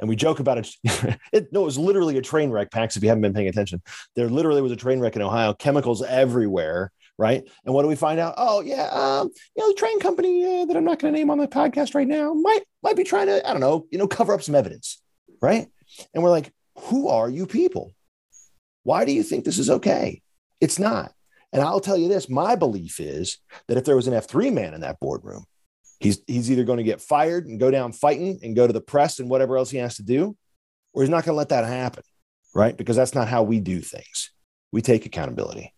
and 0.00 0.08
we 0.08 0.16
joke 0.16 0.40
about 0.40 0.58
it. 0.58 0.68
it. 1.32 1.52
No, 1.52 1.62
it 1.62 1.64
was 1.64 1.78
literally 1.78 2.18
a 2.18 2.22
train 2.22 2.50
wreck, 2.50 2.70
Pax, 2.70 2.96
if 2.96 3.02
you 3.02 3.08
haven't 3.08 3.22
been 3.22 3.34
paying 3.34 3.48
attention. 3.48 3.82
There 4.16 4.28
literally 4.28 4.62
was 4.62 4.72
a 4.72 4.76
train 4.76 5.00
wreck 5.00 5.16
in 5.16 5.22
Ohio, 5.22 5.54
chemicals 5.54 6.02
everywhere, 6.02 6.92
right? 7.18 7.44
And 7.64 7.74
what 7.74 7.82
do 7.82 7.88
we 7.88 7.96
find 7.96 8.18
out? 8.18 8.34
Oh, 8.36 8.60
yeah, 8.60 8.88
um, 8.90 9.30
you 9.56 9.62
know, 9.62 9.68
the 9.68 9.78
train 9.78 10.00
company 10.00 10.44
uh, 10.44 10.64
that 10.66 10.76
I'm 10.76 10.84
not 10.84 10.98
going 10.98 11.12
to 11.12 11.18
name 11.18 11.30
on 11.30 11.38
the 11.38 11.48
podcast 11.48 11.94
right 11.94 12.08
now 12.08 12.34
might 12.34 12.62
might 12.82 12.96
be 12.96 13.04
trying 13.04 13.26
to, 13.26 13.46
I 13.48 13.52
don't 13.52 13.60
know, 13.60 13.86
you 13.90 13.98
know, 13.98 14.08
cover 14.08 14.34
up 14.34 14.42
some 14.42 14.54
evidence, 14.54 15.00
right? 15.40 15.68
And 16.12 16.22
we're 16.22 16.30
like, 16.30 16.52
who 16.76 17.08
are 17.08 17.30
you 17.30 17.46
people? 17.46 17.94
Why 18.82 19.04
do 19.04 19.12
you 19.12 19.22
think 19.22 19.44
this 19.44 19.58
is 19.58 19.70
okay? 19.70 20.22
It's 20.60 20.78
not. 20.78 21.12
And 21.52 21.62
I'll 21.62 21.80
tell 21.80 21.96
you 21.96 22.08
this 22.08 22.28
my 22.28 22.56
belief 22.56 22.98
is 22.98 23.38
that 23.68 23.78
if 23.78 23.84
there 23.84 23.96
was 23.96 24.08
an 24.08 24.14
F3 24.14 24.52
man 24.52 24.74
in 24.74 24.80
that 24.80 24.98
boardroom, 25.00 25.44
He's 26.04 26.20
he's 26.26 26.50
either 26.50 26.64
going 26.64 26.76
to 26.76 26.82
get 26.84 27.00
fired 27.00 27.46
and 27.46 27.58
go 27.58 27.70
down 27.70 27.92
fighting 27.92 28.38
and 28.42 28.54
go 28.54 28.66
to 28.66 28.74
the 28.74 28.80
press 28.82 29.20
and 29.20 29.30
whatever 29.30 29.56
else 29.56 29.70
he 29.70 29.78
has 29.78 29.96
to 29.96 30.02
do, 30.02 30.36
or 30.92 31.02
he's 31.02 31.08
not 31.08 31.24
going 31.24 31.32
to 31.32 31.38
let 31.38 31.48
that 31.48 31.64
happen, 31.64 32.02
right? 32.54 32.76
Because 32.76 32.94
that's 32.94 33.14
not 33.14 33.26
how 33.26 33.42
we 33.42 33.58
do 33.58 33.80
things. 33.80 34.30
We 34.70 34.82
take 34.82 35.06
accountability. 35.06 35.72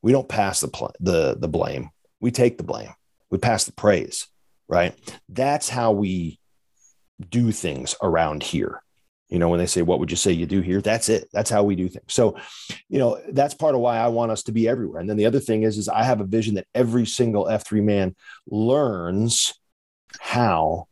We 0.00 0.12
don't 0.12 0.28
pass 0.28 0.60
the 0.60 0.68
pl- 0.68 0.94
the 1.00 1.36
the 1.36 1.48
blame. 1.48 1.90
We 2.20 2.30
take 2.30 2.58
the 2.58 2.62
blame. 2.62 2.90
We 3.28 3.38
pass 3.38 3.64
the 3.64 3.72
praise, 3.72 4.28
right? 4.68 4.94
That's 5.28 5.68
how 5.68 5.90
we 5.90 6.38
do 7.28 7.50
things 7.50 7.96
around 8.00 8.44
here. 8.44 8.84
You 9.30 9.40
know, 9.40 9.48
when 9.48 9.58
they 9.58 9.66
say, 9.66 9.82
What 9.82 9.98
would 9.98 10.12
you 10.12 10.16
say 10.16 10.30
you 10.30 10.46
do 10.46 10.60
here? 10.60 10.80
That's 10.80 11.08
it. 11.08 11.28
That's 11.32 11.50
how 11.50 11.64
we 11.64 11.74
do 11.74 11.88
things. 11.88 12.04
So, 12.14 12.36
you 12.88 13.00
know, 13.00 13.20
that's 13.30 13.54
part 13.54 13.74
of 13.74 13.80
why 13.80 13.98
I 13.98 14.06
want 14.06 14.30
us 14.30 14.44
to 14.44 14.52
be 14.52 14.68
everywhere. 14.68 15.00
And 15.00 15.10
then 15.10 15.16
the 15.16 15.26
other 15.26 15.40
thing 15.40 15.64
is, 15.64 15.76
is 15.76 15.88
I 15.88 16.04
have 16.04 16.20
a 16.20 16.24
vision 16.24 16.54
that 16.54 16.68
every 16.72 17.04
single 17.04 17.46
F3 17.46 17.82
man 17.82 18.14
learns 18.46 19.54
how 20.20 20.86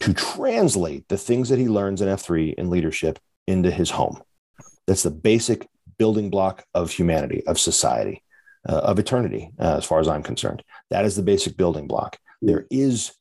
to 0.00 0.12
translate 0.14 1.08
the 1.08 1.18
things 1.18 1.48
that 1.48 1.58
he 1.58 1.68
learns 1.68 2.00
in 2.00 2.08
F3 2.08 2.54
in 2.54 2.70
leadership 2.70 3.18
into 3.46 3.70
his 3.70 3.90
home. 3.90 4.20
That's 4.86 5.04
the 5.04 5.10
basic 5.10 5.68
building 5.98 6.30
block 6.30 6.64
of 6.74 6.90
humanity, 6.90 7.46
of 7.46 7.58
society, 7.58 8.22
uh, 8.68 8.78
of 8.78 8.98
eternity, 8.98 9.50
uh, 9.60 9.76
as 9.76 9.84
far 9.84 10.00
as 10.00 10.08
I'm 10.08 10.22
concerned. 10.22 10.62
That 10.90 11.04
is 11.04 11.16
the 11.16 11.22
basic 11.22 11.56
building 11.56 11.86
block. 11.86 12.18
There 12.40 12.66
is 12.70 13.12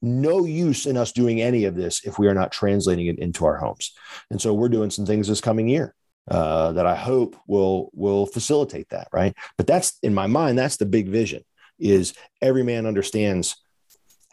no 0.00 0.44
use 0.44 0.86
in 0.86 0.96
us 0.96 1.12
doing 1.12 1.40
any 1.40 1.64
of 1.64 1.74
this 1.74 2.04
if 2.04 2.18
we 2.18 2.28
are 2.28 2.34
not 2.34 2.52
translating 2.52 3.06
it 3.06 3.18
into 3.18 3.44
our 3.44 3.56
homes. 3.56 3.92
And 4.30 4.40
so 4.40 4.52
we're 4.52 4.68
doing 4.68 4.90
some 4.90 5.06
things 5.06 5.28
this 5.28 5.40
coming 5.40 5.68
year 5.68 5.94
uh, 6.30 6.72
that 6.72 6.86
I 6.86 6.94
hope 6.94 7.36
will 7.46 7.90
will 7.92 8.26
facilitate 8.26 8.88
that. 8.90 9.08
Right, 9.12 9.34
but 9.56 9.66
that's 9.66 9.98
in 10.02 10.14
my 10.14 10.26
mind. 10.26 10.58
That's 10.58 10.76
the 10.76 10.86
big 10.86 11.08
vision: 11.08 11.42
is 11.78 12.14
every 12.40 12.62
man 12.62 12.86
understands 12.86 13.56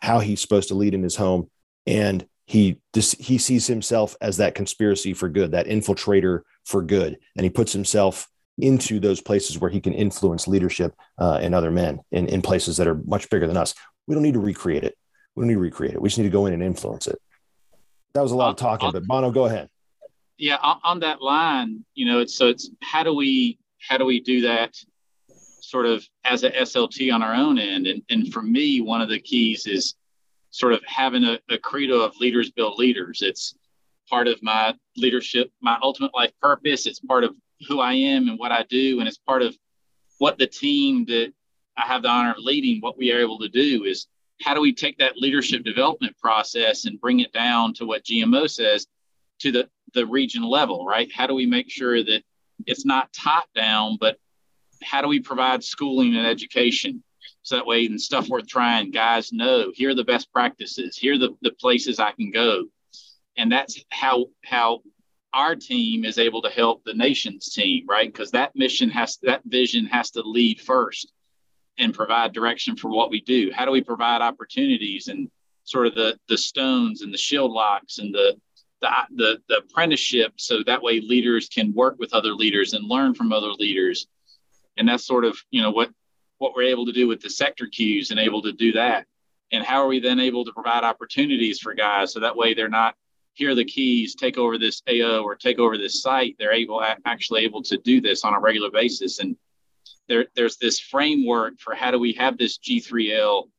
how 0.01 0.19
he's 0.19 0.41
supposed 0.41 0.69
to 0.69 0.75
lead 0.75 0.93
in 0.93 1.03
his 1.03 1.15
home, 1.15 1.49
and 1.85 2.25
he 2.45 2.79
he 2.93 3.37
sees 3.37 3.67
himself 3.67 4.15
as 4.21 4.37
that 4.37 4.55
conspiracy 4.55 5.13
for 5.13 5.29
good, 5.29 5.51
that 5.51 5.67
infiltrator 5.67 6.41
for 6.65 6.81
good, 6.81 7.17
and 7.35 7.43
he 7.43 7.49
puts 7.49 7.73
himself 7.73 8.27
into 8.57 8.99
those 8.99 9.21
places 9.21 9.57
where 9.57 9.71
he 9.71 9.79
can 9.79 9.93
influence 9.93 10.47
leadership 10.47 10.93
uh, 11.17 11.39
and 11.41 11.55
other 11.55 11.71
men 11.71 11.99
in, 12.11 12.27
in 12.27 12.41
places 12.41 12.77
that 12.77 12.87
are 12.87 12.95
much 13.05 13.29
bigger 13.29 13.47
than 13.47 13.57
us. 13.57 13.73
We 14.07 14.13
don't 14.13 14.23
need 14.23 14.33
to 14.33 14.39
recreate 14.39 14.83
it. 14.83 14.97
We 15.35 15.41
don't 15.41 15.47
need 15.47 15.55
to 15.55 15.59
recreate 15.59 15.95
it. 15.95 16.01
We 16.01 16.09
just 16.09 16.17
need 16.17 16.25
to 16.25 16.29
go 16.29 16.45
in 16.45 16.53
and 16.53 16.61
influence 16.61 17.07
it. 17.07 17.17
That 18.13 18.21
was 18.21 18.33
a 18.33 18.35
lot 18.35 18.49
of 18.49 18.57
talking, 18.57 18.91
but 18.91 19.07
Bono, 19.07 19.31
go 19.31 19.45
ahead. 19.45 19.69
Yeah, 20.37 20.57
on 20.57 20.99
that 20.99 21.21
line, 21.21 21.85
you 21.93 22.05
know, 22.05 22.19
it's 22.19 22.35
so 22.35 22.47
it's 22.47 22.69
how 22.81 23.03
do 23.03 23.13
we 23.13 23.59
how 23.79 23.97
do 23.97 24.05
we 24.05 24.19
do 24.19 24.41
that 24.41 24.75
sort 25.61 25.85
of 25.85 26.07
as 26.23 26.43
a 26.43 26.51
SLT 26.51 27.13
on 27.13 27.23
our 27.23 27.33
own 27.33 27.57
end? 27.57 27.87
And 27.87 28.01
and 28.09 28.31
for 28.33 28.41
me, 28.41 28.81
one 28.81 29.01
of 29.01 29.09
the 29.09 29.19
keys 29.19 29.65
is 29.67 29.95
sort 30.49 30.73
of 30.73 30.81
having 30.85 31.23
a, 31.23 31.39
a 31.49 31.57
credo 31.57 32.01
of 32.01 32.15
leaders 32.19 32.51
build 32.51 32.77
leaders. 32.77 33.21
It's 33.21 33.55
part 34.09 34.27
of 34.27 34.41
my 34.43 34.75
leadership, 34.97 35.51
my 35.61 35.77
ultimate 35.81 36.13
life 36.13 36.33
purpose. 36.41 36.85
It's 36.85 36.99
part 36.99 37.23
of 37.23 37.35
who 37.67 37.79
I 37.79 37.93
am 37.93 38.27
and 38.27 38.37
what 38.37 38.51
I 38.51 38.63
do, 38.69 38.99
and 38.99 39.07
it's 39.07 39.17
part 39.17 39.41
of 39.41 39.55
what 40.17 40.37
the 40.37 40.47
team 40.47 41.05
that 41.05 41.33
I 41.77 41.87
have 41.87 42.03
the 42.03 42.09
honor 42.09 42.31
of 42.31 42.37
leading, 42.37 42.81
what 42.81 42.97
we 42.97 43.11
are 43.11 43.19
able 43.19 43.39
to 43.39 43.49
do 43.49 43.85
is 43.85 44.07
how 44.41 44.53
do 44.53 44.61
we 44.61 44.73
take 44.73 44.97
that 44.97 45.17
leadership 45.17 45.63
development 45.63 46.17
process 46.17 46.85
and 46.85 46.99
bring 46.99 47.19
it 47.19 47.31
down 47.31 47.73
to 47.75 47.85
what 47.85 48.03
GMO 48.03 48.49
says 48.49 48.87
to 49.39 49.51
the, 49.51 49.69
the 49.93 50.05
region 50.05 50.43
level, 50.43 50.85
right? 50.85 51.09
How 51.13 51.27
do 51.27 51.33
we 51.33 51.45
make 51.45 51.69
sure 51.69 52.03
that 52.03 52.23
it's 52.65 52.85
not 52.85 53.13
top 53.13 53.45
down, 53.55 53.97
but 53.99 54.17
how 54.83 55.01
do 55.01 55.07
we 55.07 55.19
provide 55.19 55.63
schooling 55.63 56.15
and 56.15 56.25
education? 56.25 57.03
So 57.43 57.55
that 57.55 57.65
way 57.65 57.85
and 57.85 57.99
stuff 57.99 58.29
worth 58.29 58.47
trying 58.47 58.91
guys 58.91 59.31
know 59.33 59.71
here 59.73 59.89
are 59.89 59.95
the 59.95 60.03
best 60.03 60.31
practices 60.31 60.95
here 60.97 61.15
are 61.15 61.17
the, 61.17 61.35
the 61.41 61.51
places 61.51 61.99
i 61.99 62.11
can 62.11 62.31
go. 62.31 62.65
And 63.37 63.51
that's 63.51 63.83
how 63.89 64.27
how 64.43 64.81
our 65.33 65.55
team 65.55 66.03
is 66.05 66.17
able 66.17 66.41
to 66.43 66.49
help 66.49 66.83
the 66.83 66.93
nation's 66.93 67.49
team 67.53 67.85
right? 67.87 68.11
Because 68.11 68.31
that 68.31 68.55
mission 68.55 68.89
has 68.89 69.17
that 69.23 69.41
vision 69.45 69.85
has 69.85 70.11
to 70.11 70.21
lead 70.21 70.59
first 70.61 71.11
and 71.77 71.93
provide 71.93 72.33
direction 72.33 72.75
for 72.75 72.89
what 72.89 73.09
we 73.09 73.21
do. 73.21 73.51
How 73.51 73.65
do 73.65 73.71
we 73.71 73.81
provide 73.81 74.21
opportunities 74.21 75.07
and 75.07 75.29
sort 75.63 75.87
of 75.87 75.95
the 75.95 76.19
the 76.27 76.37
stones 76.37 77.01
and 77.01 77.13
the 77.13 77.17
shield 77.17 77.51
locks 77.51 77.97
and 77.97 78.13
the 78.13 78.35
the, 78.81 78.89
the, 79.15 79.37
the 79.47 79.57
apprenticeship 79.57 80.33
so 80.37 80.63
that 80.65 80.81
way 80.81 80.99
leaders 80.99 81.47
can 81.47 81.71
work 81.73 81.97
with 81.99 82.13
other 82.13 82.33
leaders 82.33 82.73
and 82.73 82.89
learn 82.89 83.13
from 83.13 83.31
other 83.31 83.51
leaders 83.51 84.07
and 84.77 84.87
that's 84.87 85.05
sort 85.05 85.25
of 85.25 85.37
you 85.51 85.61
know 85.61 85.71
what 85.71 85.89
what 86.37 86.55
we're 86.55 86.63
able 86.63 86.85
to 86.85 86.91
do 86.91 87.07
with 87.07 87.21
the 87.21 87.29
sector 87.29 87.67
queues 87.67 88.11
and 88.11 88.19
able 88.19 88.41
to 88.41 88.51
do 88.51 88.71
that 88.71 89.05
and 89.51 89.63
how 89.63 89.83
are 89.83 89.87
we 89.87 89.99
then 89.99 90.19
able 90.19 90.45
to 90.45 90.53
provide 90.53 90.83
opportunities 90.83 91.59
for 91.59 91.73
guys 91.73 92.13
so 92.13 92.19
that 92.19 92.35
way 92.35 92.53
they're 92.53 92.69
not 92.69 92.95
here 93.33 93.51
are 93.51 93.55
the 93.55 93.65
keys 93.65 94.15
take 94.15 94.37
over 94.37 94.57
this 94.57 94.81
ao 94.89 95.21
or 95.21 95.35
take 95.35 95.59
over 95.59 95.77
this 95.77 96.01
site 96.01 96.35
they're 96.39 96.53
able 96.53 96.83
actually 97.05 97.43
able 97.43 97.61
to 97.61 97.77
do 97.77 98.01
this 98.01 98.23
on 98.23 98.33
a 98.33 98.39
regular 98.39 98.71
basis 98.71 99.19
and 99.19 99.35
there, 100.11 100.25
there's 100.35 100.57
this 100.57 100.79
framework 100.79 101.59
for 101.59 101.73
how 101.73 101.89
do 101.89 101.97
we 101.97 102.13
have 102.13 102.37
this 102.37 102.57
G3L 102.57 103.49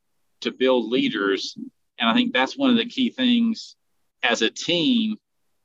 to 0.42 0.50
build 0.50 0.90
leaders. 0.90 1.56
And 1.98 2.08
I 2.08 2.14
think 2.14 2.32
that's 2.32 2.58
one 2.58 2.70
of 2.70 2.76
the 2.76 2.86
key 2.86 3.10
things 3.10 3.74
as 4.22 4.42
a 4.42 4.50
team. 4.50 5.16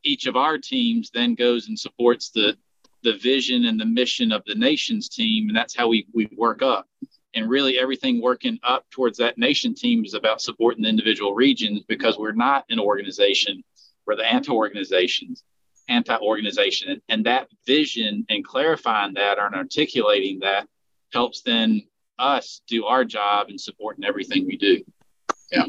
Each 0.04 0.28
of 0.28 0.38
our 0.38 0.58
teams 0.58 1.12
then 1.14 1.36
goes 1.36 1.68
and 1.68 1.78
supports 1.78 2.30
the, 2.30 2.58
the 3.08 3.18
vision 3.18 3.66
and 3.66 3.80
the 3.80 3.86
mission 3.86 4.34
of 4.34 4.44
the 4.46 4.56
nation's 4.56 5.08
team. 5.08 5.48
And 5.48 5.56
that's 5.56 5.76
how 5.76 5.88
we, 5.88 6.06
we 6.14 6.28
work 6.36 6.62
up. 6.62 6.88
And 7.34 7.50
really, 7.50 7.80
everything 7.80 8.22
working 8.22 8.60
up 8.64 8.86
towards 8.90 9.18
that 9.20 9.38
nation 9.38 9.74
team 9.74 10.04
is 10.04 10.14
about 10.14 10.42
supporting 10.42 10.84
the 10.84 10.90
individual 10.90 11.34
regions 11.34 11.84
because 11.88 12.18
we're 12.18 12.34
not 12.34 12.66
an 12.70 12.80
organization, 12.80 13.64
we're 14.06 14.16
the 14.16 14.26
anti 14.26 14.52
organizations 14.52 15.44
anti-organization 15.90 17.02
and 17.08 17.26
that 17.26 17.48
vision 17.66 18.26
and 18.28 18.44
clarifying 18.44 19.14
that 19.14 19.40
and 19.40 19.56
articulating 19.56 20.38
that 20.40 20.68
helps 21.14 21.42
then 21.44 21.82
us 22.20 22.62
do 22.68 22.84
our 22.86 23.06
job 23.06 23.48
and 23.48 23.60
supporting 23.60 24.04
everything 24.04 24.46
we 24.46 24.58
do. 24.58 24.84
Yeah. 25.50 25.64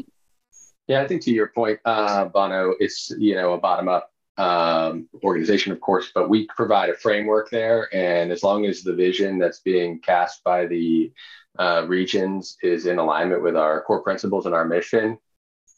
Yeah, 0.89 1.01
I 1.03 1.07
think 1.07 1.21
to 1.21 1.31
your 1.31 1.47
point, 1.47 1.79
uh, 1.85 2.25
Bono, 2.25 2.73
it's 2.79 3.11
you 3.17 3.35
know 3.35 3.53
a 3.53 3.59
bottom 3.59 3.87
up 3.87 4.11
um, 4.39 5.09
organization, 5.21 5.73
of 5.73 5.81
course, 5.81 6.11
but 6.15 6.29
we 6.29 6.47
provide 6.47 6.89
a 6.89 6.95
framework 6.95 7.49
there, 7.49 7.93
and 7.93 8.31
as 8.31 8.41
long 8.41 8.65
as 8.65 8.81
the 8.81 8.95
vision 8.95 9.37
that's 9.37 9.59
being 9.59 9.99
cast 9.99 10.43
by 10.45 10.65
the 10.65 11.11
uh, 11.57 11.83
regions 11.87 12.55
is 12.63 12.85
in 12.85 12.99
alignment 12.99 13.43
with 13.43 13.57
our 13.57 13.81
core 13.83 14.01
principles 14.01 14.45
and 14.45 14.55
our 14.55 14.63
mission, 14.63 15.17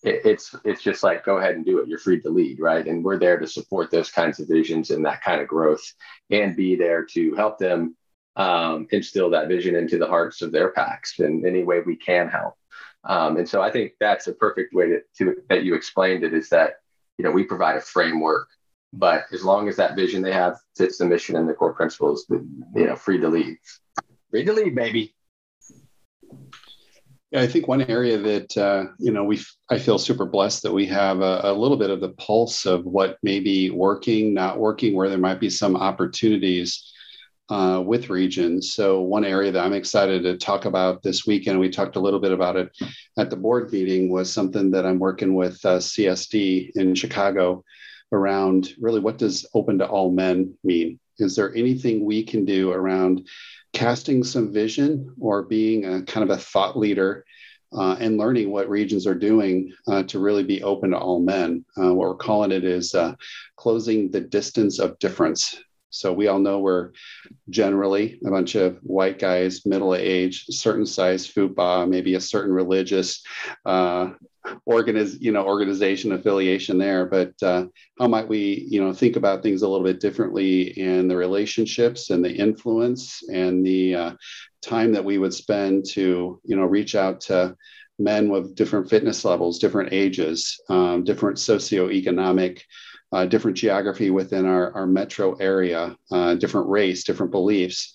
it, 0.03 0.21
it's 0.25 0.55
it's 0.63 0.83
just 0.83 1.01
like 1.01 1.25
go 1.25 1.37
ahead 1.37 1.55
and 1.55 1.65
do 1.65 1.79
it. 1.79 1.87
You're 1.87 1.97
free 1.97 2.21
to 2.21 2.29
lead, 2.29 2.59
right? 2.59 2.85
And 2.85 3.03
we're 3.03 3.17
there 3.17 3.39
to 3.39 3.47
support 3.47 3.89
those 3.89 4.11
kinds 4.11 4.39
of 4.39 4.47
visions 4.47 4.91
and 4.91 5.03
that 5.05 5.23
kind 5.23 5.41
of 5.41 5.47
growth, 5.47 5.83
and 6.29 6.55
be 6.55 6.75
there 6.75 7.03
to 7.13 7.33
help 7.33 7.57
them 7.57 7.95
um, 8.35 8.87
instill 8.91 9.31
that 9.31 9.47
vision 9.47 9.75
into 9.75 9.97
the 9.97 10.07
hearts 10.07 10.43
of 10.43 10.51
their 10.51 10.69
packs 10.69 11.19
in 11.19 11.45
any 11.47 11.63
way 11.63 11.81
we 11.81 11.95
can 11.95 12.29
help. 12.29 12.53
Um, 13.03 13.37
and 13.37 13.49
so 13.49 13.63
I 13.63 13.71
think 13.71 13.93
that's 13.99 14.27
a 14.27 14.33
perfect 14.33 14.75
way 14.75 14.85
to, 14.89 15.01
to 15.17 15.35
that 15.49 15.63
you 15.63 15.73
explained 15.73 16.23
it 16.23 16.35
is 16.35 16.49
that 16.49 16.75
you 17.21 17.27
know 17.27 17.31
we 17.31 17.43
provide 17.43 17.77
a 17.77 17.81
framework, 17.81 18.49
but 18.93 19.25
as 19.31 19.43
long 19.43 19.69
as 19.69 19.75
that 19.75 19.95
vision 19.95 20.23
they 20.23 20.33
have 20.33 20.57
fits 20.75 20.97
the 20.97 21.05
mission 21.05 21.35
and 21.35 21.47
the 21.47 21.53
core 21.53 21.73
principles, 21.73 22.25
you 22.27 22.87
know, 22.87 22.95
free 22.95 23.19
to 23.19 23.29
lead, 23.29 23.57
free 24.31 24.43
to 24.43 24.51
lead, 24.51 24.73
baby. 24.73 25.13
Yeah, 27.29 27.41
I 27.41 27.47
think 27.47 27.67
one 27.67 27.83
area 27.83 28.17
that 28.17 28.57
uh, 28.57 28.85
you 28.97 29.11
know 29.11 29.23
we 29.23 29.39
I 29.69 29.77
feel 29.77 29.99
super 29.99 30.25
blessed 30.25 30.63
that 30.63 30.73
we 30.73 30.87
have 30.87 31.21
a, 31.21 31.41
a, 31.43 31.53
little 31.53 31.77
bit 31.77 31.91
of 31.91 32.01
the 32.01 32.09
pulse 32.13 32.65
of 32.65 32.85
what 32.85 33.19
may 33.21 33.39
be 33.39 33.69
working, 33.69 34.33
not 34.33 34.57
working, 34.57 34.95
where 34.95 35.07
there 35.07 35.19
might 35.19 35.39
be 35.39 35.51
some 35.51 35.75
opportunities 35.75 36.91
uh, 37.51 37.81
with 37.81 38.09
regions. 38.09 38.73
So, 38.73 39.01
one 39.01 39.25
area 39.25 39.51
that 39.51 39.63
I'm 39.63 39.73
excited 39.73 40.23
to 40.23 40.37
talk 40.37 40.63
about 40.63 41.03
this 41.03 41.27
weekend, 41.27 41.59
we 41.59 41.69
talked 41.69 41.97
a 41.97 41.99
little 41.99 42.21
bit 42.21 42.31
about 42.31 42.55
it 42.55 42.71
at 43.17 43.29
the 43.29 43.35
board 43.35 43.73
meeting, 43.73 44.09
was 44.09 44.31
something 44.31 44.71
that 44.71 44.85
I'm 44.85 44.99
working 44.99 45.35
with 45.35 45.59
uh, 45.65 45.79
CSD 45.79 46.71
in 46.75 46.95
Chicago 46.95 47.63
around 48.13 48.69
really 48.79 49.01
what 49.01 49.17
does 49.17 49.45
open 49.53 49.79
to 49.79 49.87
all 49.87 50.11
men 50.11 50.57
mean? 50.63 50.97
Is 51.19 51.35
there 51.35 51.53
anything 51.53 52.05
we 52.05 52.23
can 52.23 52.45
do 52.45 52.71
around 52.71 53.27
casting 53.73 54.23
some 54.23 54.53
vision 54.53 55.13
or 55.19 55.43
being 55.43 55.83
a 55.85 56.03
kind 56.03 56.23
of 56.23 56.35
a 56.35 56.41
thought 56.41 56.77
leader? 56.77 57.25
Uh, 57.73 57.95
and 58.01 58.17
learning 58.17 58.51
what 58.51 58.67
regions 58.67 59.07
are 59.07 59.15
doing 59.15 59.71
uh, 59.87 60.03
to 60.03 60.19
really 60.19 60.43
be 60.43 60.61
open 60.61 60.91
to 60.91 60.97
all 60.97 61.21
men. 61.21 61.63
Uh, 61.77 61.93
what 61.93 62.09
we're 62.09 62.15
calling 62.15 62.51
it 62.51 62.65
is 62.65 62.93
uh, 62.93 63.15
closing 63.55 64.11
the 64.11 64.19
distance 64.19 64.77
of 64.77 64.99
difference. 64.99 65.57
So 65.91 66.13
we 66.13 66.27
all 66.27 66.39
know 66.39 66.59
we're 66.59 66.91
generally 67.49 68.19
a 68.25 68.31
bunch 68.31 68.55
of 68.55 68.79
white 68.81 69.19
guys, 69.19 69.65
middle 69.65 69.93
age, 69.93 70.45
certain 70.49 70.85
size 70.85 71.27
fupa, 71.27 71.87
maybe 71.87 72.15
a 72.15 72.21
certain 72.21 72.53
religious 72.53 73.23
uh, 73.65 74.11
organiz, 74.67 75.17
you 75.19 75.31
know, 75.31 75.45
organization 75.45 76.13
affiliation 76.13 76.77
there. 76.77 77.05
But 77.05 77.33
uh, 77.43 77.65
how 77.99 78.07
might 78.07 78.27
we, 78.27 78.67
you 78.69 78.81
know, 78.81 78.93
think 78.93 79.15
about 79.15 79.43
things 79.43 79.61
a 79.61 79.67
little 79.67 79.85
bit 79.85 79.99
differently 79.99 80.79
in 80.79 81.07
the 81.07 81.17
relationships 81.17 82.09
and 82.09 82.23
the 82.23 82.33
influence 82.33 83.21
and 83.29 83.65
the 83.65 83.95
uh, 83.95 84.11
time 84.61 84.93
that 84.93 85.05
we 85.05 85.17
would 85.17 85.33
spend 85.33 85.85
to, 85.91 86.39
you 86.43 86.55
know, 86.55 86.65
reach 86.65 86.95
out 86.95 87.21
to 87.21 87.55
men 87.99 88.29
with 88.29 88.55
different 88.55 88.89
fitness 88.89 89.23
levels, 89.25 89.59
different 89.59 89.93
ages, 89.93 90.59
um, 90.69 91.03
different 91.03 91.37
socioeconomic 91.37 92.61
uh, 93.11 93.25
different 93.25 93.57
geography 93.57 94.09
within 94.09 94.45
our, 94.45 94.73
our 94.73 94.87
metro 94.87 95.33
area, 95.35 95.95
uh, 96.11 96.35
different 96.35 96.69
race, 96.69 97.03
different 97.03 97.31
beliefs. 97.31 97.93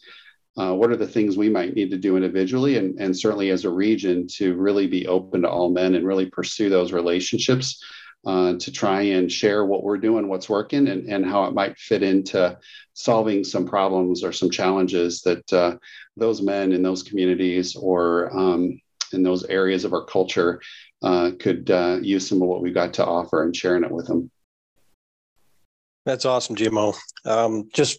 Uh, 0.58 0.73
what 0.73 0.90
are 0.90 0.96
the 0.96 1.06
things 1.06 1.37
we 1.37 1.49
might 1.50 1.75
need 1.75 1.90
to 1.90 1.99
do 1.99 2.16
individually 2.16 2.78
and, 2.78 2.99
and 2.99 3.16
certainly 3.16 3.50
as 3.50 3.64
a 3.64 3.70
region 3.70 4.26
to 4.26 4.54
really 4.54 4.87
be 4.87 5.06
open 5.06 5.42
to 5.42 5.49
all 5.49 5.70
men 5.70 5.94
and 5.94 6.06
really 6.06 6.26
pursue 6.26 6.70
those 6.70 6.92
relationships 6.92 7.82
uh, 8.26 8.54
to 8.58 8.73
try 8.73 9.02
and 9.02 9.30
share 9.30 9.66
what 9.66 9.85
we're 9.85 9.99
doing, 9.99 10.28
what's 10.28 10.49
working, 10.49 10.88
and, 10.88 11.08
and 11.08 11.25
how 11.25 11.44
it 11.44 11.54
might 11.54 11.78
fit 11.78 12.02
into 12.02 12.58
solving 12.94 13.44
some 13.44 13.66
problems 13.66 14.25
or 14.25 14.32
some 14.32 14.50
challenges 14.50 15.20
that 15.20 15.52
uh, 15.52 15.76
those 16.16 16.42
men 16.42 16.73
in 16.73 16.82
those 16.82 17.02
communities 17.02 17.76
or 17.76 18.35
um, 18.37 18.80
in 19.12 19.23
those 19.23 19.44
areas 19.44 19.85
of 19.85 19.92
our 19.92 20.04
culture 20.06 20.61
uh, 21.02 21.30
could 21.38 21.68
use 22.02 22.26
some 22.26 22.42
of 22.42 22.49
what 22.49 22.62
we've 22.62 22.75
got 22.75 22.94
to 22.94 23.04
offer 23.04 23.44
and 23.44 23.54
sharing 23.54 23.85
it 23.85 23.90
with 23.90 24.06
them. 24.06 24.30
That's 26.06 26.25
awesome, 26.25 26.54
GMO. 26.54 26.96
Um, 27.25 27.68
just 27.75 27.98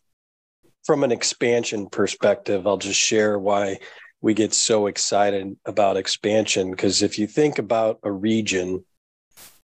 from 0.86 1.04
an 1.04 1.12
expansion 1.12 1.90
perspective, 1.90 2.66
I'll 2.66 2.78
just 2.78 3.00
share 3.00 3.38
why 3.38 3.80
we 4.22 4.34
get 4.34 4.54
so 4.54 4.88
excited 4.88 5.58
about 5.66 5.98
expansion. 5.98 6.72
Because 6.72 7.04
if 7.04 7.20
you 7.20 7.28
think 7.28 7.60
about 7.60 8.00
a 8.04 8.12
region 8.12 8.86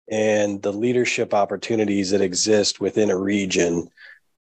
and 0.10 0.60
the 0.63 0.74
leadership 0.74 1.36
opportunities 1.36 2.10
that 2.10 2.22
exist 2.22 2.82
within 2.82 3.12
a 3.12 3.18
region, 3.18 3.88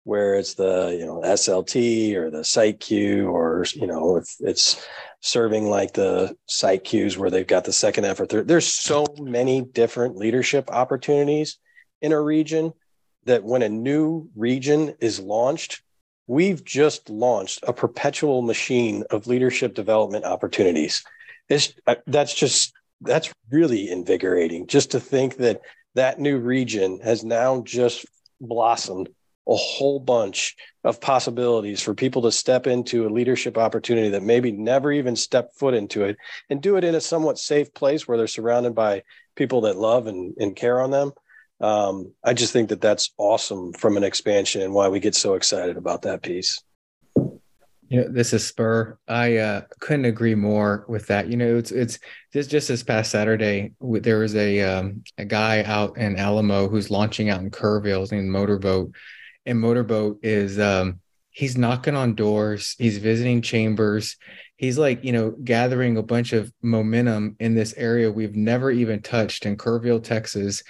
where 0.05 0.35
it's 0.35 0.55
the 0.55 0.97
you 0.99 1.05
know 1.05 1.21
SLT 1.21 2.15
or 2.15 2.31
the 2.31 2.43
site 2.43 2.79
queue, 2.79 3.29
or 3.29 3.63
you 3.75 3.85
know 3.85 4.17
if 4.17 4.25
it's 4.39 4.83
serving 5.21 5.69
like 5.69 5.93
the 5.93 6.35
site 6.47 6.83
queues 6.83 7.15
where 7.15 7.29
they've 7.29 7.45
got 7.45 7.63
the 7.63 7.71
second 7.71 8.05
effort. 8.05 8.29
There, 8.29 8.43
there's 8.43 8.65
so 8.65 9.05
many 9.19 9.61
different 9.61 10.17
leadership 10.17 10.71
opportunities 10.71 11.59
in 12.01 12.11
a 12.11 12.19
region 12.19 12.73
that 13.25 13.43
when 13.43 13.61
a 13.61 13.69
new 13.69 14.29
region 14.35 14.95
is 14.99 15.19
launched, 15.19 15.81
we've 16.27 16.63
just 16.63 17.09
launched 17.09 17.63
a 17.67 17.73
perpetual 17.73 18.41
machine 18.41 19.03
of 19.09 19.27
leadership 19.27 19.73
development 19.73 20.25
opportunities. 20.25 21.03
It's, 21.49 21.73
uh, 21.87 21.95
that's 22.07 22.33
just 22.33 22.73
that's 23.01 23.31
really 23.51 23.91
invigorating 23.91 24.65
just 24.67 24.91
to 24.91 24.99
think 24.99 25.37
that 25.37 25.61
that 25.95 26.19
new 26.19 26.37
region 26.37 26.99
has 27.03 27.23
now 27.23 27.61
just 27.61 28.05
blossomed 28.39 29.09
a 29.47 29.55
whole 29.55 29.99
bunch 29.99 30.55
of 30.85 31.01
possibilities 31.01 31.81
for 31.81 31.93
people 31.93 32.21
to 32.21 32.31
step 32.31 32.65
into 32.65 33.05
a 33.05 33.11
leadership 33.11 33.57
opportunity 33.57 34.09
that 34.09 34.23
maybe 34.23 34.51
never 34.51 34.91
even 34.91 35.15
stepped 35.15 35.57
foot 35.57 35.73
into 35.73 36.05
it 36.05 36.15
and 36.49 36.61
do 36.61 36.77
it 36.77 36.83
in 36.83 36.95
a 36.95 37.01
somewhat 37.01 37.37
safe 37.37 37.73
place 37.73 38.07
where 38.07 38.17
they're 38.17 38.27
surrounded 38.27 38.73
by 38.73 39.03
people 39.35 39.61
that 39.61 39.77
love 39.77 40.07
and, 40.07 40.33
and 40.39 40.55
care 40.55 40.79
on 40.79 40.91
them. 40.91 41.11
Um, 41.61 42.13
I 42.23 42.33
just 42.33 42.51
think 42.53 42.69
that 42.69 42.81
that's 42.81 43.11
awesome 43.17 43.73
from 43.73 43.97
an 43.97 44.03
expansion 44.03 44.61
and 44.61 44.73
why 44.73 44.89
we 44.89 44.99
get 44.99 45.15
so 45.15 45.35
excited 45.35 45.77
about 45.77 46.01
that 46.03 46.21
piece. 46.21 46.61
You 47.89 48.01
know, 48.01 48.07
this 48.09 48.33
is 48.33 48.45
Spur. 48.45 48.97
I 49.07 49.37
uh, 49.37 49.61
couldn't 49.79 50.05
agree 50.05 50.35
more 50.35 50.83
with 50.87 51.07
that. 51.07 51.27
You 51.27 51.37
know, 51.37 51.57
it's 51.57 51.71
it's 51.71 51.99
just 52.31 52.49
just 52.49 52.67
this 52.67 52.81
past 52.81 53.11
Saturday. 53.11 53.73
There 53.79 54.19
was 54.19 54.35
a 54.35 54.61
um, 54.61 55.03
a 55.17 55.25
guy 55.25 55.63
out 55.63 55.97
in 55.97 56.15
Alamo 56.15 56.67
who's 56.67 56.89
launching 56.89 57.29
out 57.29 57.41
in 57.41 57.51
Kerrville. 57.51 58.09
His 58.09 58.11
Motorboat, 58.11 58.93
and 59.45 59.59
Motorboat 59.59 60.19
is 60.23 60.59
um, 60.59 61.01
he's 61.29 61.57
knocking 61.57 61.95
on 61.95 62.15
doors. 62.15 62.75
He's 62.79 62.97
visiting 62.97 63.41
chambers. 63.41 64.17
He's 64.55 64.77
like 64.77 65.03
you 65.03 65.11
know 65.11 65.31
gathering 65.43 65.97
a 65.97 66.03
bunch 66.03 66.33
of 66.33 66.51
momentum 66.63 67.35
in 67.39 67.53
this 67.53 67.73
area 67.77 68.11
we've 68.11 68.35
never 68.35 68.71
even 68.71 69.01
touched 69.01 69.45
in 69.45 69.55
Kerrville, 69.55 70.03
Texas. 70.03 70.63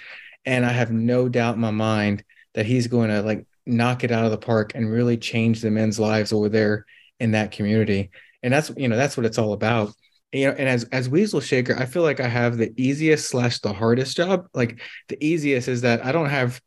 And 0.46 0.64
I 0.64 0.72
have 0.72 0.90
no 0.90 1.28
doubt 1.28 1.54
in 1.54 1.60
my 1.60 1.70
mind 1.70 2.24
that 2.54 2.66
he's 2.66 2.86
going 2.86 3.10
to 3.10 3.22
like 3.22 3.46
knock 3.66 4.04
it 4.04 4.10
out 4.10 4.24
of 4.24 4.30
the 4.30 4.38
park 4.38 4.72
and 4.74 4.90
really 4.90 5.16
change 5.16 5.60
the 5.60 5.70
men's 5.70 5.98
lives 5.98 6.32
over 6.32 6.48
there 6.48 6.86
in 7.20 7.32
that 7.32 7.52
community. 7.52 8.10
And 8.42 8.52
that's 8.52 8.70
you 8.76 8.88
know 8.88 8.96
that's 8.96 9.16
what 9.16 9.26
it's 9.26 9.38
all 9.38 9.52
about. 9.52 9.92
You 10.32 10.48
know, 10.48 10.56
and 10.58 10.68
as 10.68 10.84
as 10.84 11.08
Weasel 11.08 11.40
Shaker, 11.40 11.76
I 11.78 11.86
feel 11.86 12.02
like 12.02 12.20
I 12.20 12.28
have 12.28 12.56
the 12.56 12.72
easiest 12.76 13.28
slash 13.28 13.60
the 13.60 13.72
hardest 13.72 14.16
job. 14.16 14.46
Like 14.52 14.80
the 15.08 15.24
easiest 15.24 15.68
is 15.68 15.82
that 15.82 16.04
I 16.04 16.12
don't 16.12 16.28
have 16.28 16.60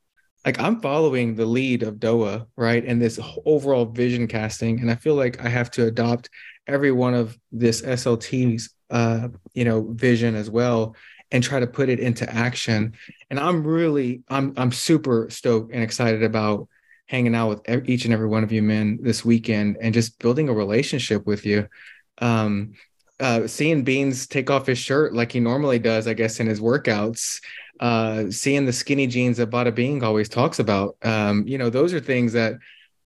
like 0.45 0.59
I'm 0.59 0.79
following 0.81 1.35
the 1.35 1.45
lead 1.45 1.83
of 1.83 1.95
Doa, 1.95 2.47
right? 2.55 2.83
And 2.83 3.01
this 3.01 3.19
overall 3.45 3.85
vision 3.85 4.27
casting. 4.27 4.79
And 4.79 4.89
I 4.89 4.95
feel 4.95 5.15
like 5.15 5.43
I 5.43 5.49
have 5.49 5.69
to 5.71 5.85
adopt 5.85 6.29
every 6.67 6.91
one 6.91 7.13
of 7.13 7.37
this 7.51 7.81
SLT's 7.81 8.73
uh, 8.89 9.27
you 9.53 9.65
know, 9.65 9.91
vision 9.91 10.35
as 10.35 10.49
well 10.49 10.95
and 11.31 11.43
try 11.43 11.59
to 11.59 11.67
put 11.67 11.89
it 11.89 11.99
into 11.99 12.29
action. 12.31 12.93
And 13.29 13.39
I'm 13.39 13.65
really 13.65 14.23
I'm 14.29 14.53
I'm 14.57 14.71
super 14.71 15.29
stoked 15.29 15.73
and 15.73 15.83
excited 15.83 16.23
about 16.23 16.67
hanging 17.07 17.35
out 17.35 17.49
with 17.49 17.89
each 17.89 18.05
and 18.05 18.13
every 18.13 18.27
one 18.27 18.43
of 18.43 18.51
you 18.51 18.61
men 18.61 18.99
this 19.01 19.23
weekend 19.23 19.77
and 19.81 19.93
just 19.93 20.19
building 20.19 20.49
a 20.49 20.53
relationship 20.53 21.25
with 21.25 21.45
you. 21.45 21.67
Um, 22.19 22.73
uh, 23.19 23.47
seeing 23.47 23.83
Beans 23.83 24.27
take 24.27 24.49
off 24.49 24.67
his 24.67 24.77
shirt 24.77 25.13
like 25.13 25.31
he 25.31 25.39
normally 25.39 25.79
does, 25.79 26.07
I 26.07 26.13
guess, 26.13 26.39
in 26.39 26.47
his 26.47 26.59
workouts, 26.59 27.41
uh, 27.79 28.29
seeing 28.29 28.65
the 28.65 28.73
skinny 28.73 29.07
jeans 29.07 29.37
that 29.37 29.49
Bada 29.49 29.73
Bing 29.73 30.03
always 30.03 30.29
talks 30.29 30.59
about. 30.59 30.97
Um, 31.01 31.47
you 31.47 31.57
know, 31.57 31.69
those 31.69 31.93
are 31.93 31.99
things 31.99 32.33
that 32.33 32.53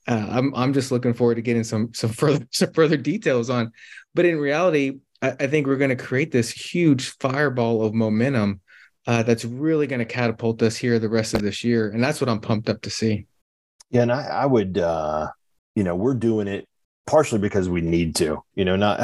uh, 0.08 0.26
I'm 0.30 0.54
I'm 0.54 0.72
just 0.72 0.90
looking 0.90 1.14
forward 1.14 1.36
to 1.36 1.42
getting 1.42 1.64
some 1.64 1.92
some 1.94 2.10
further 2.20 2.46
some 2.50 2.72
further 2.72 2.96
details 2.96 3.50
on. 3.50 3.72
But 4.14 4.24
in 4.24 4.38
reality, 4.38 4.98
I, 5.22 5.30
I 5.30 5.46
think 5.46 5.66
we're 5.66 5.76
going 5.76 5.96
to 5.96 5.96
create 5.96 6.32
this 6.32 6.50
huge 6.50 7.10
fireball 7.18 7.82
of 7.82 7.94
momentum 7.94 8.60
uh, 9.06 9.22
that's 9.22 9.44
really 9.44 9.86
going 9.86 10.00
to 10.00 10.04
catapult 10.04 10.62
us 10.62 10.76
here 10.76 10.98
the 10.98 11.08
rest 11.08 11.34
of 11.34 11.42
this 11.42 11.64
year, 11.64 11.90
and 11.90 12.02
that's 12.02 12.20
what 12.20 12.28
I'm 12.28 12.40
pumped 12.40 12.68
up 12.68 12.82
to 12.82 12.90
see. 12.90 13.26
Yeah, 13.90 14.02
and 14.02 14.12
I, 14.12 14.22
I 14.22 14.46
would, 14.46 14.78
uh, 14.78 15.30
you 15.74 15.82
know, 15.82 15.96
we're 15.96 16.14
doing 16.14 16.46
it 16.46 16.68
partially 17.06 17.40
because 17.40 17.68
we 17.68 17.80
need 17.80 18.14
to, 18.16 18.40
you 18.54 18.64
know, 18.64 18.76
not 18.76 19.00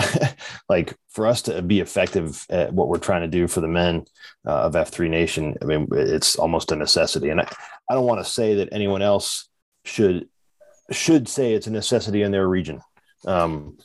like 0.68 0.94
for 1.08 1.26
us 1.26 1.42
to 1.42 1.60
be 1.60 1.80
effective 1.80 2.46
at 2.50 2.72
what 2.72 2.88
we're 2.88 2.98
trying 2.98 3.22
to 3.22 3.28
do 3.28 3.48
for 3.48 3.60
the 3.60 3.68
men 3.68 4.04
uh, 4.46 4.62
of 4.62 4.74
F3 4.74 5.10
Nation. 5.10 5.56
I 5.60 5.64
mean, 5.64 5.88
it's 5.90 6.36
almost 6.36 6.70
a 6.70 6.76
necessity. 6.76 7.30
And 7.30 7.40
I, 7.40 7.48
I 7.90 7.94
don't 7.94 8.06
want 8.06 8.24
to 8.24 8.30
say 8.30 8.54
that 8.56 8.68
anyone 8.70 9.02
else 9.02 9.48
should 9.84 10.28
should 10.92 11.26
say 11.26 11.52
it's 11.52 11.66
a 11.66 11.72
necessity 11.72 12.22
in 12.22 12.30
their 12.30 12.46
region. 12.46 12.80
Um, 13.26 13.76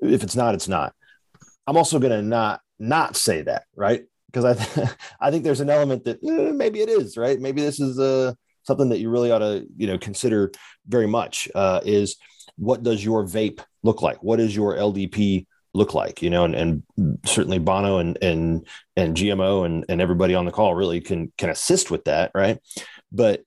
if 0.00 0.22
it's 0.22 0.36
not, 0.36 0.54
it's 0.54 0.68
not. 0.68 0.94
I'm 1.68 1.76
also 1.76 1.98
going 1.98 2.12
to 2.12 2.22
not 2.22 2.60
not 2.78 3.14
say 3.14 3.42
that, 3.42 3.64
right? 3.76 4.04
Because 4.26 4.44
I 4.44 4.54
th- 4.54 4.88
I 5.20 5.30
think 5.30 5.44
there's 5.44 5.60
an 5.60 5.70
element 5.70 6.04
that 6.04 6.16
eh, 6.24 6.52
maybe 6.52 6.80
it 6.80 6.88
is, 6.88 7.16
right? 7.18 7.38
Maybe 7.38 7.60
this 7.60 7.78
is 7.78 7.98
a 7.98 8.34
something 8.68 8.88
that 8.90 9.00
you 9.00 9.10
really 9.10 9.30
ought 9.30 9.40
to 9.40 9.66
you 9.76 9.86
know 9.86 9.98
consider 9.98 10.50
very 10.86 11.06
much 11.06 11.48
uh, 11.54 11.80
is 11.84 12.16
what 12.56 12.82
does 12.82 13.04
your 13.04 13.24
vape 13.24 13.60
look 13.82 14.02
like 14.02 14.22
what 14.22 14.36
does 14.36 14.54
your 14.54 14.74
ldp 14.76 15.46
look 15.74 15.94
like 15.94 16.20
you 16.22 16.28
know 16.28 16.44
and, 16.44 16.54
and 16.54 16.82
certainly 17.24 17.58
bono 17.58 17.98
and 17.98 18.18
and 18.20 18.66
and 18.96 19.16
gmo 19.16 19.64
and, 19.64 19.84
and 19.88 20.02
everybody 20.02 20.34
on 20.34 20.44
the 20.44 20.52
call 20.52 20.74
really 20.74 21.00
can 21.00 21.32
can 21.38 21.50
assist 21.50 21.90
with 21.90 22.04
that 22.04 22.30
right 22.34 22.58
but 23.12 23.42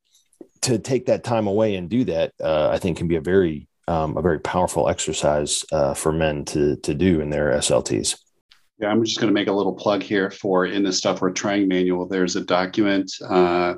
to 0.61 0.79
take 0.79 1.05
that 1.07 1.23
time 1.23 1.45
away 1.45 1.75
and 1.75 1.89
do 1.89 2.03
that 2.05 2.31
uh, 2.41 2.69
i 2.69 2.77
think 2.79 2.97
can 2.97 3.07
be 3.07 3.17
a 3.17 3.21
very 3.21 3.67
um, 3.91 4.17
a 4.17 4.21
very 4.21 4.39
powerful 4.39 4.89
exercise 4.89 5.65
uh, 5.71 5.93
for 5.93 6.11
men 6.11 6.45
to 6.45 6.75
to 6.77 6.93
do 6.93 7.21
in 7.21 7.29
their 7.29 7.51
slts 7.59 8.17
yeah, 8.81 8.89
I'm 8.89 9.05
just 9.05 9.19
going 9.19 9.27
to 9.27 9.39
make 9.39 9.47
a 9.47 9.53
little 9.53 9.75
plug 9.75 10.01
here 10.01 10.31
for 10.31 10.65
in 10.65 10.81
the 10.81 10.91
stuff 10.91 11.21
we're 11.21 11.29
trying 11.31 11.67
manual. 11.67 12.07
There's 12.07 12.35
a 12.35 12.41
document 12.41 13.11
uh, 13.29 13.75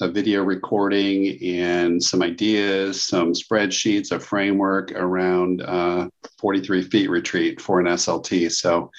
a 0.00 0.08
video 0.08 0.44
recording 0.44 1.42
and 1.42 2.02
some 2.02 2.22
ideas, 2.22 3.02
some 3.02 3.32
spreadsheets, 3.32 4.12
a 4.12 4.20
framework 4.20 4.92
around 4.92 5.62
uh, 5.62 6.08
43 6.38 6.82
feet 6.82 7.10
retreat 7.10 7.60
for 7.60 7.80
an 7.80 7.86
SLT. 7.86 8.52
So, 8.52 8.90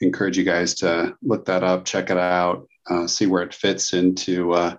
encourage 0.00 0.38
you 0.38 0.44
guys 0.44 0.74
to 0.76 1.14
look 1.22 1.44
that 1.46 1.62
up, 1.62 1.84
check 1.84 2.10
it 2.10 2.16
out, 2.16 2.66
uh, 2.88 3.06
see 3.06 3.26
where 3.26 3.42
it 3.42 3.54
fits 3.54 3.92
into 3.92 4.52
uh, 4.52 4.74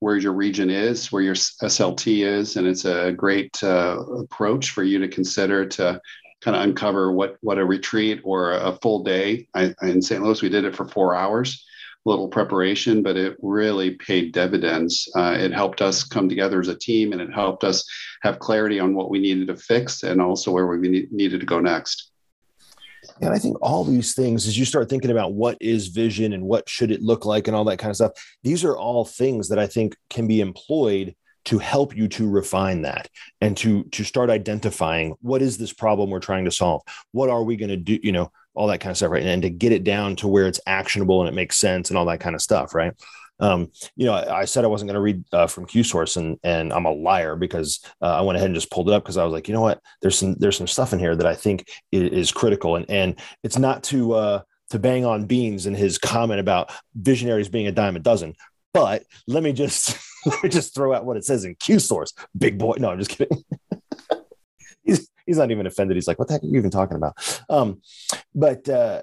where 0.00 0.16
your 0.16 0.32
region 0.32 0.70
is, 0.70 1.12
where 1.12 1.22
your 1.22 1.34
SLT 1.34 2.24
is, 2.26 2.56
and 2.56 2.66
it's 2.66 2.84
a 2.84 3.12
great 3.12 3.62
uh, 3.62 4.00
approach 4.22 4.70
for 4.70 4.82
you 4.82 4.98
to 4.98 5.08
consider 5.08 5.66
to 5.66 6.00
kind 6.40 6.56
of 6.56 6.62
uncover 6.62 7.12
what 7.12 7.36
what 7.42 7.58
a 7.58 7.64
retreat 7.64 8.20
or 8.24 8.52
a 8.52 8.72
full 8.82 9.04
day. 9.04 9.46
I, 9.54 9.74
in 9.82 10.02
St. 10.02 10.22
Louis, 10.22 10.42
we 10.42 10.48
did 10.48 10.64
it 10.64 10.74
for 10.74 10.88
four 10.88 11.14
hours 11.14 11.64
little 12.04 12.28
preparation, 12.28 13.02
but 13.02 13.16
it 13.16 13.36
really 13.42 13.92
paid 13.92 14.32
dividends. 14.32 15.10
Uh, 15.14 15.36
it 15.38 15.52
helped 15.52 15.82
us 15.82 16.04
come 16.04 16.28
together 16.28 16.60
as 16.60 16.68
a 16.68 16.78
team 16.78 17.12
and 17.12 17.20
it 17.20 17.32
helped 17.32 17.64
us 17.64 17.84
have 18.22 18.38
clarity 18.38 18.80
on 18.80 18.94
what 18.94 19.10
we 19.10 19.18
needed 19.18 19.48
to 19.48 19.56
fix 19.56 20.02
and 20.02 20.20
also 20.20 20.50
where 20.50 20.66
we 20.66 20.78
need, 20.88 21.12
needed 21.12 21.40
to 21.40 21.46
go 21.46 21.60
next. 21.60 22.09
And 23.20 23.30
I 23.30 23.38
think 23.38 23.56
all 23.60 23.84
these 23.84 24.14
things, 24.14 24.46
as 24.46 24.58
you 24.58 24.64
start 24.64 24.88
thinking 24.88 25.10
about 25.10 25.34
what 25.34 25.56
is 25.60 25.88
vision 25.88 26.32
and 26.32 26.44
what 26.44 26.68
should 26.68 26.90
it 26.90 27.02
look 27.02 27.24
like 27.24 27.46
and 27.46 27.56
all 27.56 27.64
that 27.64 27.78
kind 27.78 27.90
of 27.90 27.96
stuff, 27.96 28.12
these 28.42 28.64
are 28.64 28.76
all 28.76 29.04
things 29.04 29.48
that 29.48 29.58
I 29.58 29.66
think 29.66 29.96
can 30.08 30.26
be 30.26 30.40
employed 30.40 31.14
to 31.46 31.58
help 31.58 31.96
you 31.96 32.06
to 32.06 32.28
refine 32.28 32.82
that 32.82 33.08
and 33.40 33.56
to 33.56 33.84
to 33.84 34.04
start 34.04 34.28
identifying 34.28 35.14
what 35.22 35.40
is 35.40 35.56
this 35.56 35.72
problem 35.72 36.10
we're 36.10 36.20
trying 36.20 36.44
to 36.44 36.50
solve 36.50 36.82
what 37.12 37.30
are 37.30 37.42
we 37.42 37.56
going 37.56 37.70
to 37.70 37.78
do 37.78 37.98
you 38.02 38.12
know 38.12 38.30
all 38.54 38.66
that 38.66 38.78
kind 38.78 38.90
of 38.90 38.96
stuff, 38.96 39.10
right? 39.10 39.22
And, 39.22 39.30
and, 39.30 39.42
to 39.42 39.50
get 39.50 39.72
it 39.72 39.84
down 39.84 40.16
to 40.16 40.28
where 40.28 40.46
it's 40.46 40.60
actionable 40.66 41.20
and 41.20 41.28
it 41.28 41.34
makes 41.34 41.56
sense 41.56 41.88
and 41.88 41.96
all 41.98 42.06
that 42.06 42.20
kind 42.20 42.34
of 42.34 42.42
stuff, 42.42 42.74
right? 42.74 42.92
Um, 43.40 43.70
you 43.96 44.06
know, 44.06 44.14
I, 44.14 44.40
I, 44.40 44.44
said 44.44 44.64
I 44.64 44.68
wasn't 44.68 44.88
going 44.88 44.94
to 44.94 45.00
read 45.00 45.24
uh, 45.32 45.46
from 45.46 45.66
Q 45.66 45.82
source, 45.82 46.16
and 46.16 46.38
and 46.42 46.72
I'm 46.72 46.86
a 46.86 46.92
liar 46.92 47.36
because 47.36 47.84
uh, 48.02 48.18
I 48.18 48.20
went 48.20 48.36
ahead 48.36 48.46
and 48.46 48.54
just 48.54 48.70
pulled 48.70 48.88
it 48.88 48.94
up 48.94 49.02
because 49.02 49.16
I 49.16 49.24
was 49.24 49.32
like, 49.32 49.48
you 49.48 49.54
know 49.54 49.60
what, 49.60 49.80
there's 50.02 50.18
some 50.18 50.34
there's 50.34 50.56
some 50.56 50.66
stuff 50.66 50.92
in 50.92 50.98
here 50.98 51.16
that 51.16 51.26
I 51.26 51.34
think 51.34 51.68
is, 51.90 52.10
is 52.10 52.32
critical, 52.32 52.76
and 52.76 52.88
and 52.90 53.18
it's 53.42 53.58
not 53.58 53.82
to 53.84 54.12
uh, 54.12 54.42
to 54.70 54.78
bang 54.78 55.04
on 55.04 55.26
Beans 55.26 55.66
and 55.66 55.76
his 55.76 55.98
comment 55.98 56.40
about 56.40 56.70
visionaries 56.94 57.48
being 57.48 57.66
a 57.66 57.72
dime 57.72 57.96
a 57.96 58.00
dozen. 58.00 58.34
But 58.72 59.04
let 59.26 59.42
me 59.42 59.52
just 59.52 59.98
let 60.26 60.42
me 60.42 60.48
just 60.48 60.74
throw 60.74 60.94
out 60.94 61.04
what 61.04 61.16
it 61.16 61.24
says 61.24 61.44
in 61.44 61.54
Q 61.56 61.78
source. 61.78 62.12
Big 62.36 62.58
boy. 62.58 62.76
No, 62.78 62.90
I'm 62.90 62.98
just 62.98 63.10
kidding. 63.10 63.42
he's 64.82 65.08
he's 65.26 65.38
not 65.38 65.50
even 65.50 65.66
offended. 65.66 65.96
He's 65.96 66.08
like, 66.08 66.18
what 66.18 66.28
the 66.28 66.34
heck 66.34 66.42
are 66.42 66.46
you 66.46 66.58
even 66.58 66.70
talking 66.70 66.96
about? 66.96 67.42
Um, 67.48 67.80
but 68.34 68.68
uh, 68.68 69.02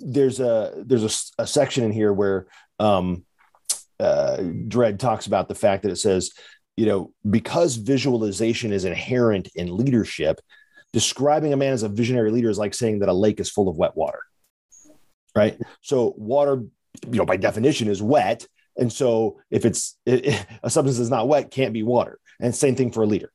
there's 0.00 0.40
a 0.40 0.82
there's 0.86 1.32
a, 1.38 1.42
a, 1.42 1.46
section 1.46 1.84
in 1.84 1.92
here 1.92 2.12
where 2.12 2.46
um, 2.78 3.24
uh, 4.00 4.38
Dredd 4.38 4.98
talks 4.98 5.26
about 5.26 5.48
the 5.48 5.54
fact 5.54 5.82
that 5.82 5.92
it 5.92 5.96
says, 5.96 6.32
you 6.76 6.86
know, 6.86 7.12
because 7.28 7.76
visualization 7.76 8.72
is 8.72 8.84
inherent 8.84 9.48
in 9.54 9.76
leadership, 9.76 10.40
describing 10.92 11.52
a 11.52 11.56
man 11.56 11.72
as 11.72 11.82
a 11.82 11.88
visionary 11.88 12.30
leader 12.30 12.50
is 12.50 12.58
like 12.58 12.74
saying 12.74 13.00
that 13.00 13.08
a 13.08 13.12
lake 13.12 13.40
is 13.40 13.50
full 13.50 13.68
of 13.68 13.76
wet 13.76 13.96
water, 13.96 14.20
right? 15.36 15.60
So 15.82 16.14
water, 16.16 16.62
you 17.06 17.18
know, 17.18 17.26
by 17.26 17.36
definition 17.36 17.88
is 17.88 18.02
wet, 18.02 18.46
and 18.76 18.92
so 18.92 19.40
if 19.50 19.64
it's 19.64 19.98
it, 20.06 20.44
a 20.62 20.70
substance 20.70 20.98
that's 20.98 21.10
not 21.10 21.28
wet, 21.28 21.50
can't 21.50 21.74
be 21.74 21.82
water. 21.82 22.18
And 22.40 22.54
same 22.54 22.74
thing 22.74 22.90
for 22.90 23.02
a 23.02 23.06
leader, 23.06 23.30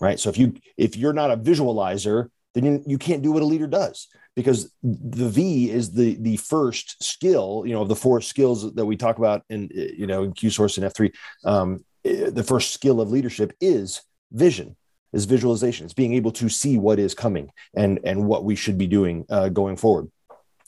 right? 0.00 0.18
So 0.18 0.28
if 0.30 0.36
you 0.36 0.54
if 0.76 0.96
you're 0.96 1.12
not 1.12 1.30
a 1.30 1.36
visualizer, 1.36 2.30
then 2.54 2.82
you, 2.86 2.98
can't 2.98 3.22
do 3.22 3.32
what 3.32 3.42
a 3.42 3.46
leader 3.46 3.66
does 3.66 4.08
because 4.34 4.72
the 4.82 5.28
V 5.28 5.70
is 5.70 5.92
the 5.92 6.16
the 6.20 6.36
first 6.38 7.02
skill, 7.02 7.62
you 7.66 7.72
know, 7.72 7.82
of 7.82 7.88
the 7.88 7.96
four 7.96 8.20
skills 8.20 8.74
that 8.74 8.86
we 8.86 8.96
talk 8.96 9.18
about 9.18 9.42
in 9.50 9.68
you 9.72 10.06
know 10.06 10.24
in 10.24 10.32
Q 10.32 10.50
source 10.50 10.78
and 10.78 10.86
F3. 10.86 11.14
Um, 11.44 11.84
the 12.04 12.44
first 12.44 12.72
skill 12.72 13.00
of 13.00 13.10
leadership 13.10 13.52
is 13.60 14.02
vision, 14.32 14.76
is 15.12 15.24
visualization. 15.24 15.84
It's 15.84 15.94
being 15.94 16.14
able 16.14 16.32
to 16.32 16.48
see 16.48 16.78
what 16.78 16.98
is 16.98 17.14
coming 17.14 17.50
and 17.74 18.00
and 18.04 18.26
what 18.26 18.44
we 18.44 18.56
should 18.56 18.78
be 18.78 18.86
doing 18.86 19.26
uh, 19.28 19.50
going 19.50 19.76
forward. 19.76 20.10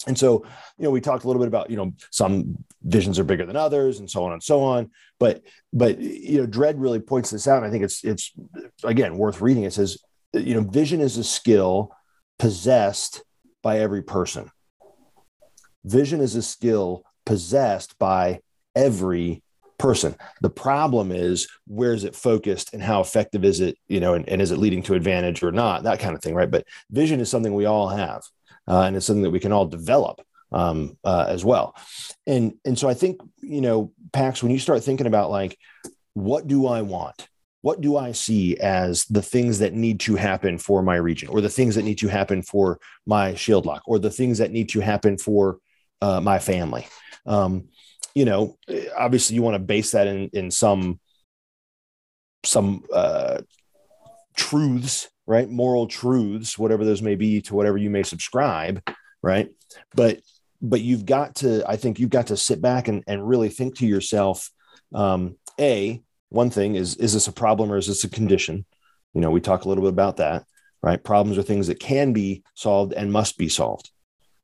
And 0.06 0.16
so, 0.18 0.44
you 0.78 0.84
know, 0.84 0.90
we 0.90 1.00
talked 1.00 1.24
a 1.24 1.26
little 1.26 1.40
bit 1.40 1.48
about, 1.48 1.68
you 1.68 1.76
know, 1.76 1.92
some 2.10 2.64
visions 2.82 3.18
are 3.18 3.24
bigger 3.24 3.44
than 3.44 3.56
others 3.56 3.98
and 3.98 4.10
so 4.10 4.24
on 4.24 4.32
and 4.32 4.42
so 4.42 4.62
on. 4.62 4.90
But, 5.18 5.42
but, 5.74 6.00
you 6.00 6.40
know, 6.40 6.46
Dredd 6.46 6.74
really 6.78 7.00
points 7.00 7.30
this 7.30 7.46
out. 7.46 7.58
And 7.58 7.66
I 7.66 7.70
think 7.70 7.84
it's, 7.84 8.02
it's 8.02 8.32
again, 8.82 9.18
worth 9.18 9.42
reading. 9.42 9.64
It 9.64 9.74
says, 9.74 9.98
you 10.32 10.54
know, 10.54 10.62
vision 10.62 11.00
is 11.00 11.16
a 11.16 11.24
skill 11.24 11.90
possessed 12.38 13.22
by 13.62 13.78
every 13.78 14.02
person. 14.02 14.50
Vision 15.84 16.20
is 16.20 16.34
a 16.36 16.42
skill 16.42 17.04
possessed 17.24 17.98
by 17.98 18.40
every 18.74 19.42
person. 19.78 20.14
The 20.42 20.50
problem 20.50 21.10
is 21.10 21.48
where 21.66 21.94
is 21.94 22.04
it 22.04 22.14
focused 22.14 22.74
and 22.74 22.82
how 22.82 23.00
effective 23.00 23.44
is 23.44 23.60
it, 23.60 23.76
you 23.88 23.98
know, 23.98 24.14
and, 24.14 24.28
and 24.28 24.42
is 24.42 24.50
it 24.50 24.58
leading 24.58 24.82
to 24.84 24.94
advantage 24.94 25.42
or 25.42 25.52
not, 25.52 25.84
that 25.84 26.00
kind 26.00 26.14
of 26.14 26.22
thing, 26.22 26.34
right? 26.34 26.50
But 26.50 26.66
vision 26.90 27.18
is 27.20 27.30
something 27.30 27.54
we 27.54 27.64
all 27.64 27.88
have, 27.88 28.22
uh, 28.68 28.82
and 28.82 28.96
it's 28.96 29.06
something 29.06 29.22
that 29.22 29.30
we 29.30 29.40
can 29.40 29.52
all 29.52 29.66
develop 29.66 30.20
um, 30.52 30.98
uh, 31.02 31.26
as 31.28 31.44
well. 31.44 31.74
And 32.26 32.54
and 32.64 32.78
so 32.78 32.88
I 32.88 32.94
think 32.94 33.20
you 33.40 33.60
know, 33.60 33.92
Pax, 34.12 34.42
when 34.42 34.52
you 34.52 34.58
start 34.58 34.84
thinking 34.84 35.06
about 35.06 35.30
like, 35.30 35.58
what 36.14 36.46
do 36.46 36.66
I 36.66 36.82
want? 36.82 37.28
What 37.62 37.80
do 37.80 37.96
I 37.96 38.12
see 38.12 38.56
as 38.56 39.04
the 39.06 39.22
things 39.22 39.58
that 39.58 39.74
need 39.74 40.00
to 40.00 40.16
happen 40.16 40.58
for 40.58 40.82
my 40.82 40.96
region, 40.96 41.28
or 41.28 41.40
the 41.40 41.48
things 41.48 41.74
that 41.74 41.84
need 41.84 41.98
to 41.98 42.08
happen 42.08 42.42
for 42.42 42.78
my 43.06 43.34
shield 43.34 43.66
lock, 43.66 43.82
or 43.86 43.98
the 43.98 44.10
things 44.10 44.38
that 44.38 44.50
need 44.50 44.70
to 44.70 44.80
happen 44.80 45.18
for 45.18 45.58
uh, 46.00 46.20
my 46.20 46.38
family? 46.38 46.86
Um, 47.26 47.68
you 48.14 48.24
know, 48.24 48.56
obviously, 48.96 49.36
you 49.36 49.42
want 49.42 49.54
to 49.54 49.60
base 49.60 49.92
that 49.92 50.06
in 50.06 50.30
in 50.32 50.50
some 50.50 51.00
some 52.44 52.84
uh, 52.92 53.42
truths, 54.36 55.08
right? 55.26 55.48
Moral 55.48 55.86
truths, 55.86 56.58
whatever 56.58 56.84
those 56.84 57.02
may 57.02 57.14
be, 57.14 57.42
to 57.42 57.54
whatever 57.54 57.76
you 57.76 57.90
may 57.90 58.02
subscribe, 58.02 58.82
right? 59.22 59.50
But 59.94 60.20
but 60.62 60.80
you've 60.80 61.06
got 61.06 61.36
to, 61.36 61.64
I 61.68 61.76
think, 61.76 61.98
you've 61.98 62.10
got 62.10 62.28
to 62.28 62.36
sit 62.36 62.60
back 62.60 62.88
and 62.88 63.04
and 63.06 63.26
really 63.26 63.50
think 63.50 63.76
to 63.78 63.86
yourself, 63.86 64.50
um, 64.94 65.36
a 65.58 66.02
one 66.30 66.50
thing 66.50 66.74
is 66.74 66.96
is 66.96 67.12
this 67.12 67.28
a 67.28 67.32
problem 67.32 67.70
or 67.70 67.76
is 67.76 67.86
this 67.86 68.04
a 68.04 68.08
condition? 68.08 68.64
You 69.14 69.20
know 69.20 69.30
we 69.30 69.40
talk 69.40 69.64
a 69.64 69.68
little 69.68 69.84
bit 69.84 69.92
about 69.92 70.16
that 70.16 70.44
right? 70.82 71.04
Problems 71.04 71.36
are 71.36 71.42
things 71.42 71.66
that 71.66 71.78
can 71.78 72.14
be 72.14 72.42
solved 72.54 72.94
and 72.94 73.12
must 73.12 73.36
be 73.36 73.50
solved. 73.50 73.90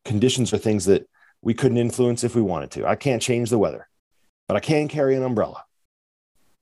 Conditions 0.05 0.53
are 0.53 0.59
things 0.59 0.85
that 0.85 1.09
we 1.40 1.55
couldn't 1.55 1.79
influence 1.79 2.25
if 2.25 2.35
we 2.35 2.42
wanted 2.42 2.70
to. 2.72 2.87
I 2.87 2.94
can't 2.94 3.22
change 3.22 3.49
the 3.49 3.59
weather 3.59 3.88
but 4.49 4.57
i 4.57 4.61
can 4.61 4.88
carry 4.88 5.16
an 5.16 5.22
umbrella 5.22 5.62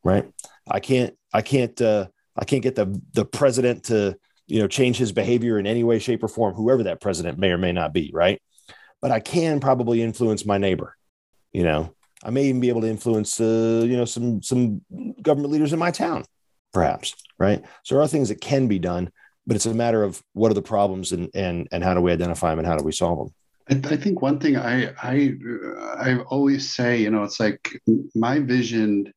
right? 0.02 0.30
I 0.70 0.80
can't 0.80 1.14
i 1.32 1.40
can't 1.40 1.80
uh, 1.80 2.08
i 2.36 2.44
can't 2.44 2.62
get 2.62 2.74
the 2.74 3.00
the 3.12 3.24
president 3.24 3.84
to 3.84 4.16
you 4.46 4.60
know 4.60 4.68
change 4.68 4.96
his 4.96 5.12
behavior 5.12 5.58
in 5.58 5.66
any 5.66 5.84
way 5.84 5.98
shape 5.98 6.22
or 6.22 6.28
form 6.28 6.54
whoever 6.54 6.84
that 6.84 7.00
president 7.00 7.38
may 7.38 7.50
or 7.50 7.58
may 7.58 7.72
not 7.72 7.92
be 7.92 8.10
right? 8.12 8.40
But 9.00 9.10
i 9.10 9.20
can 9.20 9.60
probably 9.60 10.02
influence 10.02 10.46
my 10.46 10.58
neighbor 10.58 10.96
you 11.52 11.62
know 11.62 11.94
I 12.24 12.30
may 12.30 12.44
even 12.44 12.60
be 12.60 12.68
able 12.68 12.80
to 12.82 12.88
influence, 12.88 13.40
uh, 13.40 13.84
you 13.86 13.96
know, 13.96 14.04
some 14.04 14.42
some 14.42 14.80
government 15.22 15.52
leaders 15.52 15.72
in 15.72 15.78
my 15.78 15.90
town, 15.90 16.24
perhaps. 16.72 17.14
Right. 17.38 17.62
So 17.82 17.94
there 17.94 18.02
are 18.02 18.08
things 18.08 18.28
that 18.28 18.40
can 18.40 18.68
be 18.68 18.78
done, 18.78 19.10
but 19.46 19.56
it's 19.56 19.66
a 19.66 19.74
matter 19.74 20.02
of 20.02 20.22
what 20.32 20.50
are 20.50 20.54
the 20.54 20.62
problems 20.62 21.12
and 21.12 21.30
and 21.34 21.68
and 21.70 21.84
how 21.84 21.94
do 21.94 22.00
we 22.00 22.12
identify 22.12 22.50
them 22.50 22.60
and 22.60 22.68
how 22.68 22.76
do 22.76 22.84
we 22.84 22.92
solve 22.92 23.18
them. 23.18 23.84
I, 23.90 23.94
I 23.94 23.96
think 23.96 24.22
one 24.22 24.38
thing 24.38 24.56
I 24.56 24.92
I 25.02 25.34
I 25.98 26.18
always 26.28 26.74
say, 26.74 27.00
you 27.00 27.10
know, 27.10 27.24
it's 27.24 27.40
like 27.40 27.80
my 28.14 28.38
vision. 28.40 29.12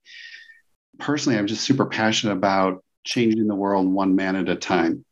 Personally, 1.00 1.38
I'm 1.38 1.48
just 1.48 1.64
super 1.64 1.86
passionate 1.86 2.34
about 2.34 2.84
changing 3.04 3.48
the 3.48 3.56
world 3.56 3.88
one 3.88 4.16
man 4.16 4.36
at 4.36 4.50
a 4.50 4.56
time 4.56 5.06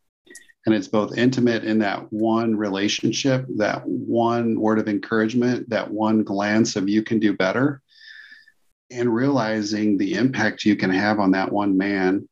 and 0.65 0.73
it's 0.73 0.87
both 0.87 1.17
intimate 1.17 1.63
in 1.63 1.79
that 1.79 2.11
one 2.11 2.55
relationship 2.55 3.45
that 3.57 3.85
one 3.85 4.59
word 4.59 4.79
of 4.79 4.87
encouragement 4.87 5.69
that 5.69 5.89
one 5.89 6.23
glance 6.23 6.75
of 6.75 6.89
you 6.89 7.03
can 7.03 7.19
do 7.19 7.33
better 7.33 7.81
and 8.91 9.13
realizing 9.13 9.97
the 9.97 10.13
impact 10.13 10.65
you 10.65 10.75
can 10.75 10.89
have 10.89 11.19
on 11.19 11.31
that 11.31 11.51
one 11.51 11.77
man 11.77 12.27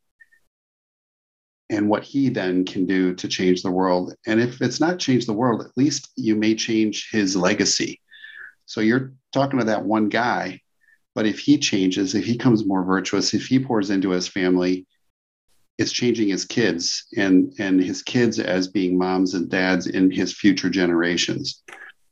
and 1.70 1.90
what 1.90 2.04
he 2.04 2.30
then 2.30 2.66
can 2.66 2.86
do 2.86 3.16
to 3.16 3.28
change 3.28 3.64
the 3.64 3.72
world. 3.72 4.14
And 4.28 4.40
if 4.40 4.62
it's 4.62 4.80
not 4.80 5.00
change 5.00 5.26
the 5.26 5.34
world, 5.34 5.62
at 5.62 5.76
least 5.76 6.12
you 6.16 6.36
may 6.36 6.56
change 6.56 7.10
his 7.12 7.36
legacy. 7.36 8.00
So 8.66 8.82
you're 8.82 9.14
talking 9.32 9.60
to 9.60 9.66
that 9.66 9.84
one 9.84 10.10
guy, 10.10 10.62
but 11.16 11.26
if 11.26 11.40
he 11.40 11.58
changes, 11.58 12.16
if 12.16 12.26
he 12.26 12.38
comes 12.38 12.66
more 12.66 12.84
virtuous, 12.84 13.34
if 13.34 13.48
he 13.48 13.60
pours 13.60 13.90
into 13.90 14.12
his 14.12 14.28
family, 14.28 14.86
it's 15.80 15.92
changing 15.92 16.30
his 16.30 16.46
kids 16.46 17.06
and 17.18 17.52
and 17.58 17.84
his 17.84 18.04
kids 18.04 18.40
as 18.40 18.68
being 18.68 18.98
moms 18.98 19.34
and 19.34 19.50
dads 19.50 19.88
in 19.88 20.12
his 20.12 20.32
future 20.32 20.70
generations. 20.70 21.64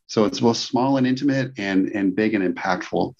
So 0.07 0.25
it's 0.25 0.39
both 0.39 0.57
small 0.57 0.97
and 0.97 1.05
intimate 1.05 1.51
and 1.57 1.89
and 1.89 2.15
big 2.15 2.33
and 2.33 2.55
impactful 2.55 3.13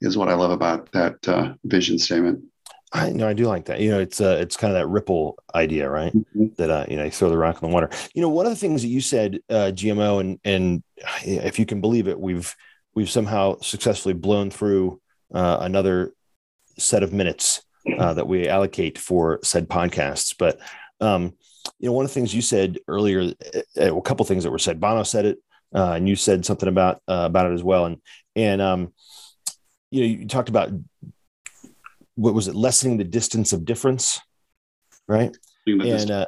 is 0.00 0.16
what 0.16 0.28
I 0.28 0.34
love 0.34 0.50
about 0.50 0.90
that 0.92 1.26
uh, 1.28 1.54
vision 1.64 1.98
statement. 1.98 2.44
I 2.92 3.10
know 3.10 3.28
I 3.28 3.34
do 3.34 3.46
like 3.46 3.66
that. 3.66 3.80
You 3.80 3.90
know, 3.92 4.00
it's 4.00 4.20
uh, 4.20 4.38
it's 4.40 4.56
kind 4.56 4.72
of 4.72 4.80
that 4.80 4.88
ripple 4.88 5.38
idea, 5.54 5.88
right? 5.88 6.12
Mm-hmm. 6.12 6.46
That 6.56 6.70
uh, 6.70 6.86
you 6.88 6.96
know, 6.96 7.04
you 7.04 7.10
throw 7.10 7.30
the 7.30 7.38
rock 7.38 7.62
in 7.62 7.68
the 7.68 7.72
water. 7.72 7.88
You 8.14 8.22
know, 8.22 8.28
one 8.28 8.46
of 8.46 8.52
the 8.52 8.58
things 8.58 8.82
that 8.82 8.88
you 8.88 9.00
said, 9.00 9.38
uh, 9.48 9.70
GMO, 9.72 10.20
and 10.20 10.40
and 10.44 10.82
if 11.24 11.58
you 11.58 11.66
can 11.66 11.80
believe 11.80 12.08
it, 12.08 12.18
we've 12.18 12.54
we've 12.94 13.10
somehow 13.10 13.58
successfully 13.60 14.14
blown 14.14 14.50
through 14.50 15.00
uh, 15.32 15.58
another 15.60 16.12
set 16.78 17.02
of 17.02 17.12
minutes 17.12 17.62
uh, 17.98 18.14
that 18.14 18.26
we 18.26 18.48
allocate 18.48 18.98
for 18.98 19.38
said 19.44 19.68
podcasts. 19.68 20.34
But 20.36 20.58
um, 21.00 21.34
you 21.78 21.88
know, 21.88 21.92
one 21.92 22.04
of 22.04 22.10
the 22.10 22.14
things 22.14 22.34
you 22.34 22.42
said 22.42 22.78
earlier, 22.88 23.32
uh, 23.78 23.96
a 23.96 24.02
couple 24.02 24.26
things 24.26 24.44
that 24.44 24.50
were 24.50 24.58
said. 24.58 24.80
Bono 24.80 25.02
said 25.04 25.26
it, 25.26 25.38
uh, 25.74 25.92
and 25.92 26.08
you 26.08 26.16
said 26.16 26.44
something 26.44 26.68
about 26.68 27.02
uh, 27.06 27.24
about 27.26 27.50
it 27.50 27.54
as 27.54 27.62
well. 27.62 27.86
And 27.86 27.98
and 28.34 28.60
um, 28.60 28.92
you 29.90 30.00
know, 30.00 30.06
you 30.06 30.26
talked 30.26 30.48
about 30.48 30.70
what 32.14 32.34
was 32.34 32.48
it, 32.48 32.54
lessening 32.54 32.96
the 32.96 33.04
distance 33.04 33.52
of 33.52 33.64
difference, 33.64 34.20
right? 35.08 35.36
And 36.02 36.10
uh, 36.10 36.26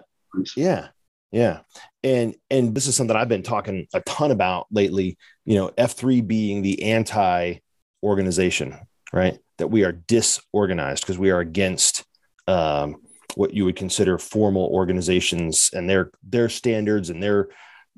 yeah, 0.56 0.88
yeah, 1.30 1.60
and 2.02 2.34
and 2.50 2.74
this 2.74 2.86
is 2.86 2.96
something 2.96 3.16
I've 3.16 3.28
been 3.28 3.42
talking 3.42 3.86
a 3.94 4.00
ton 4.00 4.30
about 4.30 4.66
lately. 4.70 5.16
You 5.44 5.56
know, 5.56 5.70
F 5.76 5.92
three 5.92 6.20
being 6.20 6.62
the 6.62 6.82
anti 6.82 7.58
organization, 8.02 8.78
right? 9.12 9.38
That 9.58 9.68
we 9.68 9.84
are 9.84 9.92
disorganized 9.92 11.02
because 11.02 11.18
we 11.18 11.30
are 11.30 11.40
against 11.40 12.04
um, 12.48 12.96
what 13.34 13.54
you 13.54 13.64
would 13.64 13.76
consider 13.76 14.18
formal 14.18 14.68
organizations 14.72 15.70
and 15.72 15.88
their 15.88 16.10
their 16.22 16.48
standards 16.48 17.10
and 17.10 17.22
their 17.22 17.48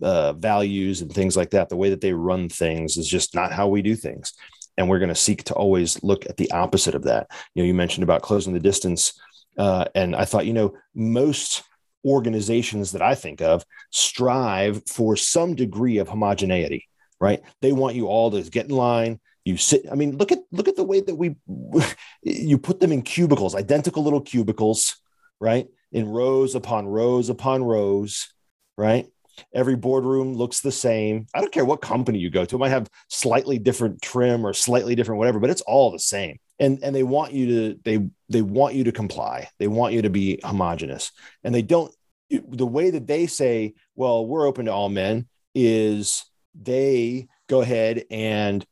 uh, 0.02 0.32
values 0.34 1.00
and 1.00 1.12
things 1.12 1.36
like 1.36 1.50
that. 1.50 1.68
The 1.68 1.76
way 1.76 1.90
that 1.90 2.00
they 2.00 2.12
run 2.12 2.48
things 2.48 2.96
is 2.96 3.08
just 3.08 3.34
not 3.34 3.52
how 3.52 3.68
we 3.68 3.80
do 3.82 3.94
things 3.96 4.34
and 4.76 4.88
we're 4.88 4.98
going 4.98 5.08
to 5.08 5.14
seek 5.14 5.44
to 5.44 5.54
always 5.54 6.02
look 6.02 6.26
at 6.26 6.36
the 6.36 6.50
opposite 6.50 6.94
of 6.94 7.04
that. 7.04 7.30
You 7.54 7.62
know 7.62 7.66
you 7.66 7.74
mentioned 7.74 8.04
about 8.04 8.22
closing 8.22 8.52
the 8.52 8.60
distance 8.60 9.18
uh, 9.58 9.84
and 9.94 10.16
i 10.16 10.24
thought 10.24 10.46
you 10.46 10.52
know 10.52 10.74
most 10.94 11.62
organizations 12.04 12.92
that 12.92 13.02
i 13.02 13.14
think 13.14 13.40
of 13.40 13.64
strive 13.90 14.82
for 14.86 15.16
some 15.16 15.54
degree 15.54 15.98
of 15.98 16.08
homogeneity 16.08 16.88
right? 17.20 17.42
They 17.62 17.72
want 17.72 17.94
you 17.94 18.08
all 18.08 18.30
to 18.32 18.42
get 18.42 18.66
in 18.66 18.74
line 18.74 19.20
you 19.44 19.56
sit 19.58 19.84
i 19.90 19.94
mean 19.94 20.16
look 20.16 20.32
at 20.32 20.38
look 20.52 20.68
at 20.68 20.76
the 20.76 20.84
way 20.84 21.00
that 21.00 21.14
we 21.14 21.36
you 22.22 22.58
put 22.58 22.80
them 22.80 22.92
in 22.92 23.02
cubicles 23.02 23.54
identical 23.54 24.02
little 24.02 24.20
cubicles 24.20 24.96
right? 25.40 25.68
In 25.92 26.08
rows 26.08 26.54
upon 26.54 26.86
rows 26.86 27.28
upon 27.28 27.62
rows 27.62 28.28
right 28.76 29.06
Every 29.54 29.76
boardroom 29.76 30.34
looks 30.34 30.60
the 30.60 30.72
same. 30.72 31.26
I 31.34 31.40
don't 31.40 31.52
care 31.52 31.64
what 31.64 31.80
company 31.80 32.18
you 32.18 32.30
go 32.30 32.44
to. 32.44 32.56
It 32.56 32.58
might 32.58 32.70
have 32.70 32.90
slightly 33.08 33.58
different 33.58 34.02
trim 34.02 34.46
or 34.46 34.52
slightly 34.52 34.94
different 34.94 35.18
whatever, 35.18 35.40
but 35.40 35.50
it's 35.50 35.62
all 35.62 35.90
the 35.90 35.98
same. 35.98 36.38
And 36.58 36.78
and 36.82 36.94
they 36.94 37.02
want 37.02 37.32
you 37.32 37.46
to 37.46 37.80
they 37.84 38.08
they 38.28 38.42
want 38.42 38.74
you 38.74 38.84
to 38.84 38.92
comply. 38.92 39.48
They 39.58 39.68
want 39.68 39.94
you 39.94 40.02
to 40.02 40.10
be 40.10 40.40
homogenous. 40.44 41.10
And 41.42 41.54
they 41.54 41.62
don't 41.62 41.92
the 42.30 42.66
way 42.66 42.90
that 42.90 43.06
they 43.06 43.26
say, 43.26 43.74
well, 43.94 44.26
we're 44.26 44.46
open 44.46 44.66
to 44.66 44.72
all 44.72 44.88
men 44.88 45.28
is 45.54 46.24
they 46.54 47.28
go 47.48 47.60
ahead 47.60 48.04
and 48.10 48.64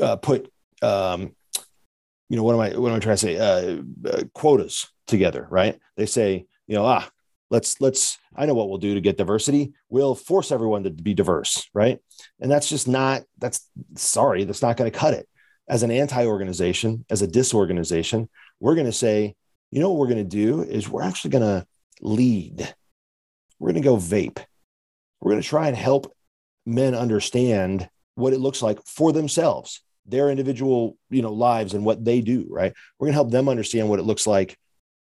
uh, 0.00 0.16
put 0.16 0.50
um, 0.82 1.34
you 2.28 2.36
know 2.36 2.42
what 2.42 2.54
am 2.54 2.60
I 2.60 2.78
what 2.78 2.90
am 2.90 2.96
I 2.96 3.00
trying 3.00 3.16
to 3.16 3.18
say 3.18 3.36
uh, 3.38 3.82
uh, 4.08 4.22
quotas 4.34 4.88
together, 5.06 5.46
right? 5.50 5.78
They 5.96 6.06
say 6.06 6.46
you 6.66 6.74
know 6.74 6.84
ah 6.84 7.08
let's 7.50 7.80
let's 7.80 8.18
i 8.36 8.46
know 8.46 8.54
what 8.54 8.68
we'll 8.68 8.78
do 8.78 8.94
to 8.94 9.00
get 9.00 9.16
diversity. 9.16 9.72
We'll 9.88 10.14
force 10.14 10.52
everyone 10.52 10.84
to 10.84 10.90
be 10.90 11.14
diverse 11.14 11.68
right? 11.74 11.98
And 12.40 12.50
that's 12.50 12.68
just 12.68 12.88
not 12.88 13.22
that's 13.38 13.68
sorry 13.96 14.44
that's 14.44 14.62
not 14.62 14.76
going 14.76 14.90
to 14.90 14.98
cut 14.98 15.14
it. 15.14 15.28
As 15.68 15.82
an 15.82 15.90
anti-organization 15.90 17.04
as 17.10 17.22
a 17.22 17.26
disorganization 17.26 18.28
we're 18.60 18.74
going 18.74 18.86
to 18.86 18.92
say 18.92 19.34
you 19.70 19.80
know 19.80 19.90
what 19.90 19.98
we're 19.98 20.14
going 20.14 20.28
to 20.28 20.36
do 20.36 20.62
is 20.62 20.88
we're 20.88 21.02
actually 21.02 21.30
going 21.30 21.42
to 21.42 21.66
lead. 22.00 22.74
We're 23.58 23.72
going 23.72 23.82
to 23.82 23.88
go 23.88 23.96
vape. 23.96 24.38
We're 25.20 25.32
going 25.32 25.42
to 25.42 25.48
try 25.48 25.68
and 25.68 25.76
help 25.76 26.14
men 26.64 26.94
understand 26.94 27.88
what 28.14 28.32
it 28.32 28.40
looks 28.40 28.62
like 28.62 28.80
for 28.84 29.12
themselves 29.12 29.82
their 30.06 30.30
individual 30.30 30.96
you 31.10 31.20
know 31.20 31.32
lives 31.32 31.74
and 31.74 31.84
what 31.84 32.04
they 32.04 32.20
do 32.20 32.46
right? 32.48 32.72
We're 32.98 33.06
going 33.06 33.12
to 33.12 33.18
help 33.18 33.30
them 33.30 33.48
understand 33.48 33.88
what 33.88 33.98
it 33.98 34.04
looks 34.04 34.26
like 34.26 34.56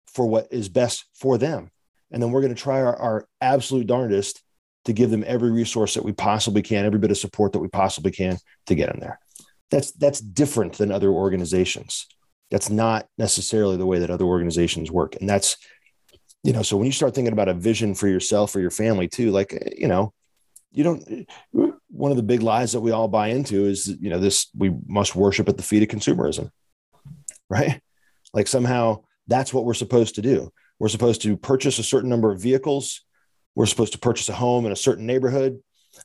for 0.07 0.25
what 0.25 0.47
is 0.51 0.69
best 0.69 1.05
for 1.13 1.37
them 1.37 1.71
and 2.11 2.21
then 2.21 2.31
we're 2.31 2.41
going 2.41 2.53
to 2.53 2.61
try 2.61 2.81
our, 2.81 2.95
our 2.95 3.27
absolute 3.41 3.87
darndest 3.87 4.41
to 4.85 4.93
give 4.93 5.09
them 5.09 5.23
every 5.27 5.51
resource 5.51 5.95
that 5.95 6.05
we 6.05 6.13
possibly 6.13 6.61
can, 6.61 6.85
every 6.85 6.99
bit 6.99 7.11
of 7.11 7.17
support 7.17 7.53
that 7.53 7.59
we 7.59 7.67
possibly 7.67 8.11
can 8.11 8.37
to 8.67 8.75
get 8.75 8.89
them 8.89 8.99
there. 8.99 9.19
That's 9.69 9.91
that's 9.91 10.21
different 10.21 10.73
than 10.77 10.91
other 10.91 11.09
organizations. 11.09 12.07
That's 12.51 12.69
not 12.69 13.07
necessarily 13.17 13.75
the 13.75 13.85
way 13.85 13.99
that 13.99 14.09
other 14.09 14.23
organizations 14.23 14.89
work. 14.89 15.17
And 15.19 15.27
that's, 15.27 15.57
you 16.43 16.53
know, 16.53 16.61
so 16.61 16.77
when 16.77 16.85
you 16.85 16.93
start 16.93 17.13
thinking 17.13 17.33
about 17.33 17.49
a 17.49 17.53
vision 17.53 17.93
for 17.93 18.07
yourself 18.07 18.55
or 18.55 18.61
your 18.61 18.71
family 18.71 19.09
too, 19.09 19.31
like, 19.31 19.53
eh, 19.53 19.71
you 19.77 19.89
know, 19.89 20.13
you 20.71 20.83
don't, 20.83 21.27
one 21.89 22.11
of 22.11 22.17
the 22.17 22.23
big 22.23 22.41
lies 22.41 22.71
that 22.71 22.79
we 22.79 22.91
all 22.91 23.09
buy 23.09 23.29
into 23.29 23.65
is, 23.65 23.87
you 23.99 24.09
know, 24.09 24.19
this, 24.19 24.47
we 24.55 24.71
must 24.85 25.15
worship 25.15 25.49
at 25.49 25.57
the 25.57 25.63
feet 25.63 25.83
of 25.83 25.89
consumerism, 25.89 26.49
right? 27.49 27.81
Like 28.33 28.47
somehow 28.47 29.03
that's 29.27 29.53
what 29.53 29.65
we're 29.65 29.73
supposed 29.73 30.15
to 30.15 30.21
do. 30.21 30.51
We're 30.79 30.89
supposed 30.89 31.21
to 31.23 31.37
purchase 31.37 31.79
a 31.79 31.83
certain 31.83 32.09
number 32.09 32.31
of 32.31 32.41
vehicles. 32.41 33.01
We're 33.55 33.65
supposed 33.65 33.93
to 33.93 33.99
purchase 33.99 34.29
a 34.29 34.33
home 34.33 34.65
in 34.65 34.71
a 34.71 34.75
certain 34.75 35.05
neighborhood. 35.05 35.61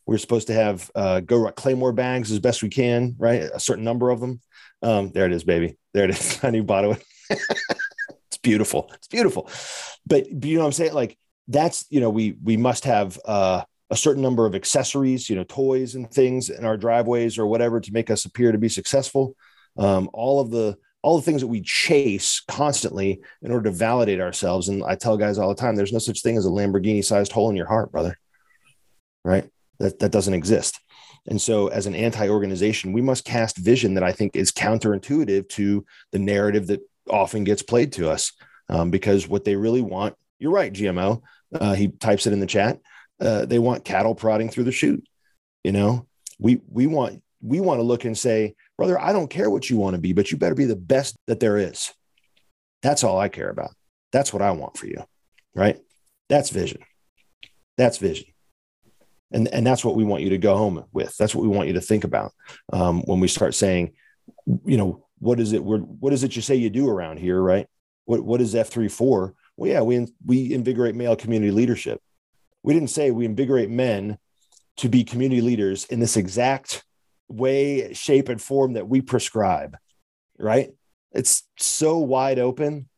We're 0.07 0.19
supposed 0.19 0.47
to 0.47 0.55
have 0.55 0.91
uh, 0.95 1.21
go 1.21 1.51
Claymore 1.53 1.93
bags 1.93 2.33
as 2.33 2.39
best 2.39 2.63
we 2.63 2.71
can, 2.71 3.15
right? 3.19 3.43
A 3.43 3.61
certain 3.61 3.85
number 3.85 4.11
of 4.11 4.21
them. 4.21 4.41
Um, 4.83 5.11
there 5.11 5.27
it 5.27 5.33
is, 5.33 5.45
baby. 5.45 5.77
There 5.93 6.05
it 6.05 6.11
is. 6.11 6.39
I 6.43 6.51
knew 6.51 6.65
it. 6.65 7.05
it's 7.31 8.39
beautiful. 8.43 8.91
It's 8.95 9.09
beautiful. 9.09 9.51
But, 10.07 10.27
but 10.33 10.49
you 10.49 10.57
know 10.57 10.63
what 10.63 10.67
I'm 10.67 10.73
saying? 10.73 10.95
Like 10.95 11.19
that's 11.49 11.85
you 11.91 12.01
know 12.01 12.11
we 12.11 12.37
we 12.43 12.57
must 12.57 12.85
have 12.85 13.19
uh, 13.25 13.65
a 13.91 13.97
certain 13.97 14.23
number 14.23 14.47
of 14.47 14.55
accessories, 14.55 15.29
you 15.29 15.37
know, 15.37 15.45
toys 15.45 15.95
and 15.95 16.11
things 16.11 16.49
in 16.51 16.65
our 16.65 16.77
driveways 16.77 17.39
or 17.39 17.47
whatever 17.47 17.81
to 17.81 17.93
make 17.93 18.11
us 18.11 18.25
appear 18.25 18.53
to 18.53 18.59
be 18.59 18.69
successful. 18.69 19.37
Um, 19.77 20.09
all 20.13 20.41
of 20.41 20.51
the 20.51 20.77
all 21.03 21.17
the 21.17 21.23
things 21.23 21.41
that 21.41 21.49
we 21.49 21.61
chase 21.61 22.43
constantly 22.47 23.21
in 23.43 23.51
order 23.51 23.69
to 23.69 23.77
validate 23.77 24.21
ourselves. 24.21 24.69
And 24.69 24.85
I 24.85 24.95
tell 24.95 25.17
guys 25.17 25.37
all 25.37 25.49
the 25.49 25.55
time, 25.55 25.75
there's 25.75 25.93
no 25.93 25.99
such 25.99 26.23
thing 26.23 26.37
as 26.37 26.47
a 26.47 26.51
Lamborghini 26.51 27.05
sized 27.05 27.33
hole 27.33 27.51
in 27.51 27.57
your 27.57 27.67
heart, 27.67 27.91
brother. 27.91 28.19
Right? 29.25 29.49
That, 29.79 29.99
that 29.99 30.13
doesn't 30.13 30.35
exist. 30.35 30.79
And 31.27 31.41
so, 31.41 31.69
as 31.69 31.87
an 31.87 31.95
anti 31.95 32.29
organization, 32.29 32.93
we 32.93 33.01
must 33.01 33.25
cast 33.25 33.57
vision 33.57 33.95
that 33.95 34.03
I 34.03 34.13
think 34.13 34.35
is 34.35 34.51
counterintuitive 34.53 35.49
to 35.51 35.85
the 36.11 36.19
narrative 36.19 36.67
that 36.69 36.81
often 37.09 37.45
gets 37.45 37.63
played 37.63 37.93
to 37.93 38.11
us. 38.11 38.33
Um, 38.69 38.91
because 38.91 39.29
what 39.29 39.45
they 39.45 39.55
really 39.55 39.83
want, 39.83 40.15
you're 40.39 40.53
right, 40.53 40.73
GMO. 40.73 41.23
Uh, 41.55 41.75
he 41.75 41.89
types 41.89 42.27
it 42.27 42.33
in 42.33 42.41
the 42.41 42.47
chat. 42.47 42.81
Uh, 43.21 43.45
they 43.45 43.59
want 43.59 43.85
cattle 43.85 44.15
prodding 44.15 44.49
through 44.49 44.65
the 44.65 44.73
chute. 44.73 45.07
You 45.63 45.73
know, 45.73 46.07
we 46.39 46.61
we 46.69 46.87
want 46.87 47.23
we 47.43 47.61
want 47.61 47.79
to 47.79 47.85
look 47.85 48.05
and 48.05 48.17
say, 48.17 48.55
brother, 48.79 48.99
I 48.99 49.13
don't 49.13 49.29
care 49.29 49.51
what 49.51 49.69
you 49.69 49.77
want 49.77 49.95
to 49.95 50.01
be, 50.01 50.13
but 50.13 50.31
you 50.31 50.39
better 50.39 50.55
be 50.55 50.65
the 50.65 50.77
best 50.77 51.17
that 51.27 51.41
there 51.41 51.59
is. 51.59 51.93
That's 52.83 53.05
all 53.05 53.19
I 53.19 53.29
care 53.29 53.51
about. 53.51 53.71
That's 54.13 54.33
what 54.33 54.43
I 54.43 54.53
want 54.53 54.77
for 54.77 54.87
you. 54.87 55.05
Right. 55.55 55.79
That's 56.29 56.51
vision. 56.51 56.83
That's 57.77 57.99
vision. 57.99 58.27
And, 59.33 59.49
and 59.49 59.67
that's 59.67 59.85
what 59.85 59.97
we 59.97 60.05
want 60.05 60.23
you 60.23 60.31
to 60.31 60.39
go 60.39 60.57
home 60.57 60.85
with. 60.93 61.17
That's 61.17 61.35
what 61.35 61.43
we 61.43 61.49
want 61.49 61.69
you 61.69 61.75
to 61.75 61.81
think 61.81 62.05
about 62.05 62.33
um, 62.73 63.03
when 63.03 63.21
we 63.21 63.29
start 63.29 63.55
saying, 63.55 63.93
you 64.65 64.77
know, 64.77 65.07
what 65.19 65.41
is 65.41 65.53
it? 65.53 65.63
What 65.63 66.13
is 66.13 66.25
it 66.25 66.37
you 66.37 66.43
say 66.43 66.57
you 66.57 66.71
do 66.71 66.89
around 66.89 67.19
here? 67.19 67.41
Right. 67.41 67.67
What, 68.05 68.23
what 68.23 68.41
is 68.41 68.55
F3 68.55 68.91
for? 68.91 69.35
Well, 69.57 69.71
yeah, 69.71 69.81
we, 69.81 70.07
we 70.25 70.53
invigorate 70.53 70.95
male 70.95 71.17
community 71.17 71.53
leadership. 71.53 72.01
We 72.63 72.75
didn't 72.75 72.91
say 72.91 73.11
we 73.11 73.25
invigorate 73.25 73.71
men 73.71 74.19
to 74.79 74.89
be 74.89 75.05
community 75.05 75.41
leaders 75.41 75.85
in 75.87 76.01
this 76.01 76.17
exact 76.17 76.85
way, 77.29 77.93
shape, 77.93 78.29
and 78.29 78.41
form 78.41 78.75
that 78.75 78.89
we 78.89 79.01
prescribe, 79.01 79.77
right? 80.39 80.71
It's 81.13 81.45
so 81.59 81.99
wide 81.99 82.39
open, 82.39 82.89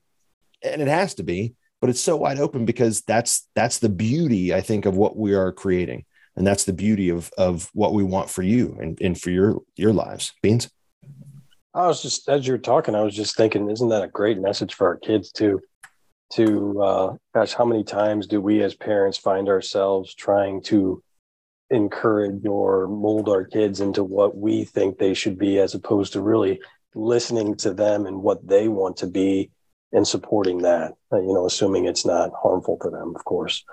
and 0.62 0.80
it 0.80 0.88
has 0.88 1.14
to 1.14 1.22
be, 1.22 1.54
but 1.80 1.90
it's 1.90 2.00
so 2.00 2.16
wide 2.16 2.38
open 2.38 2.64
because 2.64 3.02
that's 3.02 3.48
that's 3.54 3.78
the 3.78 3.88
beauty, 3.88 4.54
I 4.54 4.60
think, 4.60 4.86
of 4.86 4.96
what 4.96 5.16
we 5.16 5.34
are 5.34 5.52
creating. 5.52 6.04
And 6.36 6.46
that's 6.46 6.64
the 6.64 6.72
beauty 6.72 7.10
of 7.10 7.30
of 7.38 7.70
what 7.74 7.92
we 7.92 8.02
want 8.02 8.30
for 8.30 8.42
you 8.42 8.76
and, 8.80 9.00
and 9.00 9.20
for 9.20 9.30
your 9.30 9.60
your 9.76 9.92
lives. 9.92 10.32
Beans. 10.42 10.70
I 11.74 11.86
was 11.86 12.02
just 12.02 12.28
as 12.28 12.46
you 12.46 12.54
were 12.54 12.58
talking, 12.58 12.94
I 12.94 13.02
was 13.02 13.14
just 13.14 13.36
thinking, 13.36 13.68
isn't 13.68 13.88
that 13.88 14.04
a 14.04 14.08
great 14.08 14.40
message 14.40 14.74
for 14.74 14.86
our 14.86 14.96
kids 14.96 15.32
too? 15.32 15.60
To 16.34 16.82
uh, 16.82 17.16
gosh, 17.34 17.52
how 17.52 17.64
many 17.64 17.84
times 17.84 18.26
do 18.26 18.40
we 18.40 18.62
as 18.62 18.74
parents 18.74 19.18
find 19.18 19.48
ourselves 19.48 20.14
trying 20.14 20.62
to 20.64 21.02
encourage 21.70 22.46
or 22.46 22.86
mold 22.86 23.28
our 23.28 23.44
kids 23.44 23.80
into 23.80 24.04
what 24.04 24.36
we 24.36 24.64
think 24.64 24.98
they 24.98 25.14
should 25.14 25.38
be 25.38 25.58
as 25.58 25.74
opposed 25.74 26.12
to 26.12 26.20
really 26.20 26.60
listening 26.94 27.56
to 27.56 27.72
them 27.72 28.06
and 28.06 28.22
what 28.22 28.46
they 28.46 28.68
want 28.68 28.96
to 28.98 29.06
be 29.06 29.50
and 29.92 30.06
supporting 30.06 30.58
that 30.58 30.92
uh, 31.12 31.20
you 31.20 31.32
know 31.32 31.46
assuming 31.46 31.86
it's 31.86 32.04
not 32.04 32.30
harmful 32.40 32.78
to 32.80 32.90
them 32.90 33.14
of 33.14 33.24
course. 33.24 33.64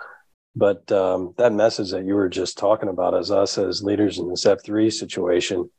But 0.56 0.92
um, 0.92 1.34
that 1.38 1.54
message 1.54 1.92
that 1.92 2.06
you 2.06 2.14
were 2.14 2.28
just 2.28 2.58
talking 2.58 2.90
about 2.90 3.16
as 3.16 3.32
us 3.32 3.58
as 3.58 3.84
leaders 3.84 4.18
in 4.18 4.30
this 4.30 4.44
f3 4.44 4.92
situation. 4.92 5.70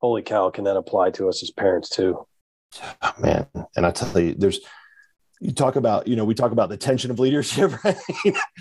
Holy 0.00 0.22
cow 0.22 0.50
can 0.50 0.64
that 0.64 0.76
apply 0.76 1.10
to 1.12 1.28
us 1.28 1.42
as 1.42 1.50
parents 1.50 1.88
too? 1.88 2.26
Oh, 3.02 3.14
man. 3.18 3.46
And 3.76 3.86
i 3.86 3.90
tell 3.90 4.20
you 4.20 4.34
there's 4.34 4.60
you 5.40 5.52
talk 5.52 5.76
about 5.76 6.06
you 6.06 6.16
know 6.16 6.24
we 6.24 6.34
talk 6.34 6.52
about 6.52 6.68
the 6.68 6.76
tension 6.76 7.10
of 7.10 7.18
leadership 7.18 7.84
right? 7.84 7.96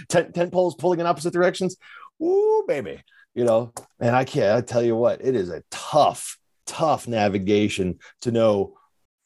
Tent, 0.08 0.34
tent 0.34 0.52
poles 0.52 0.76
pulling 0.76 1.00
in 1.00 1.06
opposite 1.06 1.34
directions 1.34 1.78
Ooh, 2.22 2.64
baby. 2.68 3.02
You 3.36 3.46
know, 3.46 3.74
and 4.00 4.16
I 4.16 4.26
can't 4.26 4.58
I 4.58 4.62
tell 4.62 4.84
you 4.84 4.96
what, 4.96 5.24
it 5.24 5.36
is 5.36 5.50
a 5.50 5.64
tough, 5.72 6.38
tough 6.66 7.08
navigation 7.08 8.00
to 8.22 8.32
know, 8.32 8.76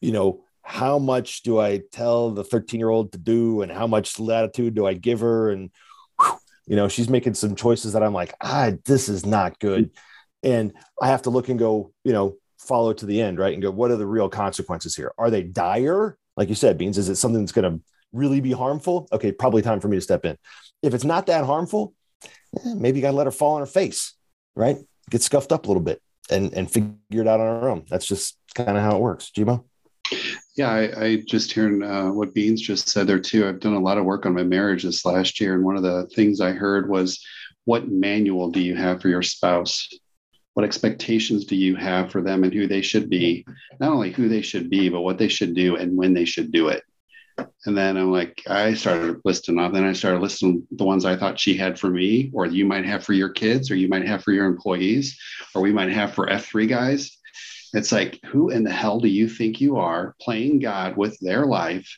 you 0.01 0.11
know, 0.11 0.43
how 0.61 0.97
much 0.97 1.43
do 1.43 1.59
I 1.59 1.81
tell 1.91 2.31
the 2.31 2.43
13 2.43 2.79
year 2.79 2.89
old 2.89 3.11
to 3.11 3.17
do 3.17 3.61
and 3.61 3.71
how 3.71 3.87
much 3.87 4.19
latitude 4.19 4.75
do 4.75 4.85
I 4.85 4.93
give 4.93 5.19
her? 5.19 5.51
And, 5.51 5.71
you 6.67 6.75
know, 6.75 6.87
she's 6.87 7.09
making 7.09 7.33
some 7.33 7.55
choices 7.55 7.93
that 7.93 8.03
I'm 8.03 8.13
like, 8.13 8.33
ah, 8.41 8.71
this 8.85 9.09
is 9.09 9.25
not 9.25 9.59
good. 9.59 9.91
And 10.41 10.73
I 11.01 11.07
have 11.07 11.23
to 11.23 11.29
look 11.29 11.49
and 11.49 11.59
go, 11.59 11.93
you 12.03 12.13
know, 12.13 12.37
follow 12.59 12.93
to 12.93 13.05
the 13.05 13.21
end, 13.21 13.39
right? 13.39 13.53
And 13.53 13.61
go, 13.61 13.71
what 13.71 13.91
are 13.91 13.97
the 13.97 14.05
real 14.05 14.29
consequences 14.29 14.95
here? 14.95 15.11
Are 15.17 15.29
they 15.29 15.43
dire? 15.43 16.17
Like 16.37 16.49
you 16.49 16.55
said, 16.55 16.77
Beans, 16.77 16.97
is 16.97 17.09
it 17.09 17.15
something 17.15 17.41
that's 17.41 17.51
going 17.51 17.71
to 17.71 17.83
really 18.13 18.41
be 18.41 18.51
harmful? 18.51 19.07
Okay, 19.11 19.31
probably 19.31 19.61
time 19.61 19.79
for 19.79 19.89
me 19.89 19.97
to 19.97 20.01
step 20.01 20.25
in. 20.25 20.37
If 20.81 20.93
it's 20.93 21.03
not 21.03 21.25
that 21.27 21.45
harmful, 21.45 21.93
yeah, 22.63 22.73
maybe 22.75 22.99
you 22.99 23.01
got 23.01 23.11
to 23.11 23.17
let 23.17 23.27
her 23.27 23.31
fall 23.31 23.55
on 23.55 23.61
her 23.61 23.65
face, 23.65 24.13
right? 24.55 24.77
Get 25.09 25.21
scuffed 25.21 25.51
up 25.51 25.65
a 25.65 25.67
little 25.67 25.83
bit 25.83 26.01
and 26.29 26.53
and 26.53 26.71
figure 26.71 26.93
it 27.11 27.27
out 27.27 27.39
on 27.39 27.47
our 27.47 27.69
own. 27.69 27.85
That's 27.89 28.05
just 28.05 28.37
kind 28.55 28.77
of 28.77 28.83
how 28.83 28.95
it 28.95 29.01
works. 29.01 29.31
GMO? 29.35 29.63
Yeah, 30.55 30.69
I, 30.69 31.05
I 31.05 31.23
just 31.27 31.51
hearing 31.51 31.81
uh, 31.81 32.11
what 32.11 32.33
Beans 32.33 32.61
just 32.61 32.89
said 32.89 33.07
there 33.07 33.19
too. 33.19 33.47
I've 33.47 33.59
done 33.59 33.73
a 33.73 33.79
lot 33.79 33.97
of 33.97 34.05
work 34.05 34.25
on 34.25 34.35
my 34.35 34.43
marriage 34.43 34.83
this 34.83 35.05
last 35.05 35.39
year, 35.39 35.55
and 35.55 35.63
one 35.63 35.75
of 35.75 35.83
the 35.83 36.05
things 36.07 36.41
I 36.41 36.51
heard 36.51 36.89
was, 36.89 37.23
"What 37.65 37.89
manual 37.89 38.51
do 38.51 38.59
you 38.59 38.75
have 38.75 39.01
for 39.01 39.09
your 39.09 39.23
spouse? 39.23 39.89
What 40.53 40.65
expectations 40.65 41.45
do 41.45 41.55
you 41.55 41.75
have 41.75 42.11
for 42.11 42.21
them, 42.21 42.43
and 42.43 42.53
who 42.53 42.67
they 42.67 42.81
should 42.81 43.09
be? 43.09 43.45
Not 43.79 43.91
only 43.91 44.11
who 44.11 44.29
they 44.29 44.41
should 44.41 44.69
be, 44.69 44.89
but 44.89 45.01
what 45.01 45.17
they 45.17 45.27
should 45.27 45.55
do 45.55 45.77
and 45.77 45.97
when 45.97 46.13
they 46.13 46.25
should 46.25 46.51
do 46.51 46.67
it." 46.67 46.83
And 47.37 47.77
then 47.77 47.97
I'm 47.97 48.11
like, 48.11 48.41
I 48.47 48.73
started 48.73 49.21
listing 49.23 49.57
off. 49.57 49.73
Then 49.73 49.85
I 49.85 49.93
started 49.93 50.21
listing 50.21 50.67
the 50.71 50.83
ones 50.83 51.05
I 51.05 51.15
thought 51.15 51.39
she 51.39 51.55
had 51.55 51.79
for 51.79 51.89
me, 51.89 52.29
or 52.33 52.45
you 52.45 52.65
might 52.65 52.85
have 52.85 53.03
for 53.03 53.13
your 53.13 53.29
kids, 53.29 53.71
or 53.71 53.75
you 53.75 53.87
might 53.87 54.05
have 54.07 54.23
for 54.23 54.31
your 54.31 54.45
employees, 54.45 55.17
or 55.55 55.61
we 55.61 55.71
might 55.71 55.91
have 55.91 56.13
for 56.13 56.27
F3 56.27 56.67
guys. 56.67 57.17
It's 57.73 57.91
like, 57.91 58.19
who 58.25 58.49
in 58.49 58.63
the 58.63 58.71
hell 58.71 58.99
do 58.99 59.07
you 59.07 59.27
think 59.27 59.61
you 59.61 59.77
are 59.77 60.15
playing 60.21 60.59
God 60.59 60.97
with 60.97 61.17
their 61.19 61.45
life? 61.45 61.97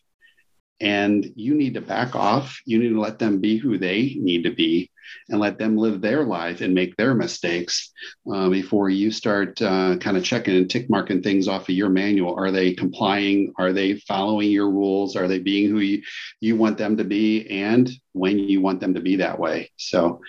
And 0.80 1.32
you 1.36 1.56
need 1.56 1.74
to 1.74 1.82
back 1.82 2.16
off. 2.16 2.60
You 2.66 2.80
need 2.80 2.90
to 2.90 3.02
let 3.02 3.20
them 3.20 3.40
be 3.40 3.58
who 3.58 3.78
they 3.78 4.16
need 4.20 4.44
to 4.44 4.52
be 4.52 4.92
and 5.30 5.40
let 5.40 5.58
them 5.58 5.78
live 5.78 6.02
their 6.02 6.24
life 6.24 6.62
and 6.62 6.74
make 6.74 6.96
their 6.96 7.14
mistakes 7.14 7.92
uh, 8.32 8.50
before 8.50 8.90
you 8.90 9.12
start 9.12 9.62
uh, 9.62 9.98
kind 9.98 10.18
of 10.18 10.24
checking 10.24 10.56
and 10.56 10.70
tick 10.70 10.90
marking 10.90 11.22
things 11.22 11.48
off 11.48 11.64
of 11.64 11.76
your 11.76 11.90
manual. 11.90 12.36
Are 12.36 12.52
they 12.52 12.74
complying? 12.74 13.54
Are 13.58 13.74
they 13.74 13.98
following 14.00 14.52
your 14.52 14.70
rules? 14.70 15.16
Are 15.16 15.28
they 15.28 15.40
being 15.40 15.70
who 15.70 15.80
you, 15.80 16.02
you 16.40 16.56
want 16.56 16.78
them 16.78 16.98
to 16.98 17.04
be 17.04 17.48
and 17.50 17.90
when 18.14 18.40
you 18.40 18.62
want 18.62 18.80
them 18.80 18.94
to 18.94 19.02
be 19.02 19.18
that 19.18 19.40
way? 19.40 19.72
So 19.78 20.22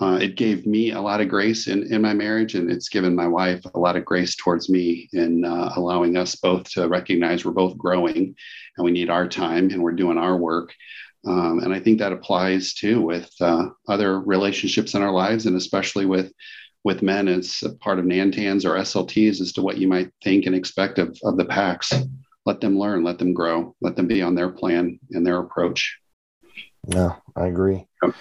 uh, 0.00 0.18
it 0.20 0.36
gave 0.36 0.66
me 0.66 0.92
a 0.92 1.00
lot 1.00 1.20
of 1.20 1.28
grace 1.28 1.68
in, 1.68 1.92
in 1.92 2.02
my 2.02 2.14
marriage, 2.14 2.54
and 2.54 2.70
it's 2.70 2.88
given 2.88 3.16
my 3.16 3.26
wife 3.26 3.62
a 3.74 3.78
lot 3.78 3.96
of 3.96 4.04
grace 4.04 4.36
towards 4.36 4.68
me 4.68 5.08
in 5.12 5.44
uh, 5.44 5.72
allowing 5.76 6.16
us 6.16 6.36
both 6.36 6.68
to 6.70 6.88
recognize 6.88 7.44
we're 7.44 7.52
both 7.52 7.76
growing 7.76 8.34
and 8.76 8.84
we 8.84 8.90
need 8.90 9.10
our 9.10 9.28
time 9.28 9.70
and 9.70 9.82
we're 9.82 9.92
doing 9.92 10.18
our 10.18 10.36
work. 10.36 10.72
Um, 11.26 11.60
and 11.60 11.72
I 11.72 11.78
think 11.78 11.98
that 11.98 12.12
applies 12.12 12.74
too 12.74 13.00
with 13.00 13.30
uh, 13.40 13.66
other 13.88 14.20
relationships 14.20 14.94
in 14.94 15.02
our 15.02 15.12
lives, 15.12 15.46
and 15.46 15.56
especially 15.56 16.06
with 16.06 16.32
with 16.84 17.02
men 17.02 17.28
as 17.28 17.62
part 17.80 18.00
of 18.00 18.04
NANTANs 18.04 18.64
or 18.64 18.74
SLTs 18.74 19.40
as 19.40 19.52
to 19.52 19.62
what 19.62 19.78
you 19.78 19.86
might 19.86 20.10
think 20.24 20.46
and 20.46 20.54
expect 20.54 20.98
of, 20.98 21.16
of 21.22 21.36
the 21.36 21.44
packs. 21.44 21.92
Let 22.44 22.60
them 22.60 22.76
learn, 22.76 23.04
let 23.04 23.18
them 23.18 23.34
grow, 23.34 23.76
let 23.80 23.94
them 23.94 24.08
be 24.08 24.20
on 24.20 24.34
their 24.34 24.50
plan 24.50 24.98
and 25.12 25.24
their 25.24 25.38
approach. 25.38 25.96
Yeah, 26.88 27.14
I 27.36 27.46
agree. 27.46 27.86
Yep. 28.02 28.16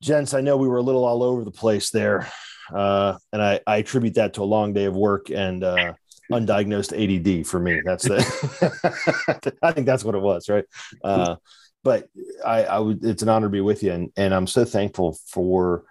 Gents, 0.00 0.32
I 0.32 0.40
know 0.40 0.56
we 0.56 0.66
were 0.66 0.78
a 0.78 0.82
little 0.82 1.04
all 1.04 1.22
over 1.22 1.44
the 1.44 1.50
place 1.50 1.90
there. 1.90 2.26
Uh, 2.74 3.18
and 3.34 3.42
I, 3.42 3.60
I 3.66 3.76
attribute 3.76 4.14
that 4.14 4.34
to 4.34 4.42
a 4.42 4.44
long 4.44 4.72
day 4.72 4.86
of 4.86 4.96
work 4.96 5.30
and 5.30 5.62
uh, 5.62 5.92
undiagnosed 6.30 6.92
ADD 6.92 7.46
for 7.46 7.60
me. 7.60 7.82
That's 7.84 8.06
it. 8.06 9.54
I 9.62 9.72
think 9.72 9.86
that's 9.86 10.04
what 10.04 10.14
it 10.14 10.22
was, 10.22 10.48
right? 10.48 10.64
Uh, 11.04 11.36
but 11.82 12.08
I, 12.44 12.64
I 12.64 12.78
would, 12.78 13.04
it's 13.04 13.22
an 13.22 13.28
honor 13.28 13.46
to 13.46 13.50
be 13.50 13.60
with 13.60 13.82
you. 13.82 13.92
And, 13.92 14.12
and 14.16 14.32
I'm 14.32 14.46
so 14.46 14.64
thankful 14.64 15.18
for, 15.26 15.84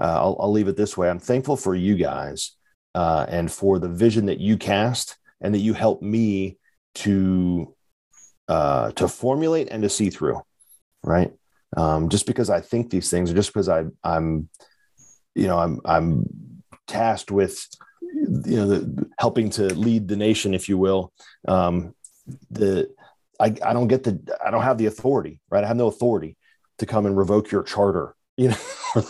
uh, 0.00 0.04
I'll, 0.04 0.36
I'll, 0.40 0.52
leave 0.52 0.68
it 0.68 0.76
this 0.76 0.96
way. 0.96 1.08
I'm 1.08 1.18
thankful 1.18 1.56
for 1.56 1.74
you 1.74 1.94
guys 1.94 2.52
uh, 2.94 3.26
and 3.28 3.50
for 3.50 3.78
the 3.78 3.88
vision 3.88 4.26
that 4.26 4.40
you 4.40 4.56
cast 4.56 5.16
and 5.40 5.54
that 5.54 5.60
you 5.60 5.72
helped 5.72 6.02
me 6.02 6.58
to, 6.96 7.74
uh, 8.48 8.90
to 8.92 9.08
formulate 9.08 9.68
and 9.70 9.82
to 9.82 9.88
see 9.88 10.10
through. 10.10 10.40
Right. 11.02 11.32
Um, 11.76 12.08
just 12.08 12.26
because 12.26 12.50
I 12.50 12.60
think 12.60 12.90
these 12.90 13.10
things 13.10 13.30
or 13.30 13.34
just 13.34 13.52
because 13.52 13.68
I, 13.68 13.84
I'm, 14.02 14.48
you 15.34 15.46
know, 15.46 15.58
I'm, 15.58 15.80
I'm 15.84 16.24
tasked 16.86 17.30
with, 17.30 17.66
you 18.02 18.56
know, 18.56 18.66
the, 18.66 19.10
helping 19.18 19.50
to 19.50 19.74
lead 19.74 20.08
the 20.08 20.16
nation, 20.16 20.54
if 20.54 20.68
you 20.68 20.78
will. 20.78 21.12
Um, 21.46 21.94
the, 22.50 22.90
I, 23.40 23.54
I 23.64 23.72
don't 23.72 23.88
get 23.88 24.04
the 24.04 24.20
I 24.44 24.50
don't 24.50 24.62
have 24.62 24.78
the 24.78 24.86
authority, 24.86 25.40
right? 25.50 25.64
I 25.64 25.66
have 25.66 25.76
no 25.76 25.88
authority 25.88 26.36
to 26.78 26.86
come 26.86 27.06
and 27.06 27.16
revoke 27.16 27.50
your 27.50 27.62
charter, 27.62 28.14
you 28.36 28.48
know, 28.50 29.02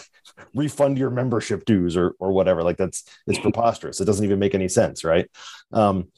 refund 0.55 0.99
your 0.99 1.11
membership 1.11 1.65
dues 1.65 1.97
or 1.97 2.15
or 2.19 2.33
whatever. 2.33 2.63
Like 2.63 2.77
that's 2.77 3.05
it's 3.27 3.39
preposterous. 3.39 4.01
It 4.01 4.05
doesn't 4.05 4.25
even 4.25 4.39
make 4.39 4.55
any 4.55 4.69
sense, 4.69 5.05
right? 5.05 5.29
Um, 5.73 6.09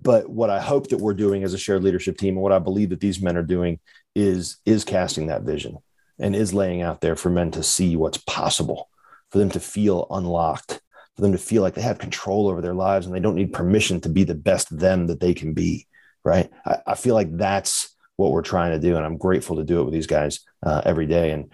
but 0.00 0.28
what 0.28 0.50
I 0.50 0.60
hope 0.60 0.88
that 0.88 0.98
we're 0.98 1.14
doing 1.14 1.44
as 1.44 1.54
a 1.54 1.58
shared 1.58 1.84
leadership 1.84 2.18
team, 2.18 2.34
and 2.34 2.42
what 2.42 2.52
I 2.52 2.58
believe 2.58 2.90
that 2.90 3.00
these 3.00 3.20
men 3.20 3.36
are 3.36 3.42
doing, 3.42 3.78
is 4.14 4.58
is 4.64 4.84
casting 4.84 5.26
that 5.26 5.42
vision 5.42 5.78
and 6.18 6.36
is 6.36 6.54
laying 6.54 6.82
out 6.82 7.00
there 7.00 7.16
for 7.16 7.30
men 7.30 7.50
to 7.52 7.62
see 7.62 7.96
what's 7.96 8.18
possible, 8.18 8.88
for 9.30 9.38
them 9.38 9.50
to 9.50 9.60
feel 9.60 10.06
unlocked, 10.10 10.80
for 11.16 11.22
them 11.22 11.32
to 11.32 11.38
feel 11.38 11.62
like 11.62 11.74
they 11.74 11.82
have 11.82 11.98
control 11.98 12.48
over 12.48 12.60
their 12.60 12.74
lives 12.74 13.06
and 13.06 13.14
they 13.14 13.20
don't 13.20 13.34
need 13.34 13.52
permission 13.52 14.00
to 14.00 14.08
be 14.08 14.24
the 14.24 14.34
best 14.34 14.76
them 14.76 15.06
that 15.06 15.20
they 15.20 15.34
can 15.34 15.52
be 15.52 15.86
right? 16.24 16.50
I, 16.64 16.78
I, 16.88 16.94
feel 16.94 17.14
like 17.14 17.36
that's 17.36 17.94
what 18.16 18.30
we're 18.32 18.42
trying 18.42 18.72
to 18.72 18.78
do, 18.78 18.96
and 18.96 19.04
I'm 19.04 19.16
grateful 19.16 19.56
to 19.56 19.64
do 19.64 19.80
it 19.80 19.84
with 19.84 19.94
these 19.94 20.06
guys 20.06 20.40
uh, 20.64 20.82
every 20.84 21.06
day. 21.06 21.30
And 21.30 21.52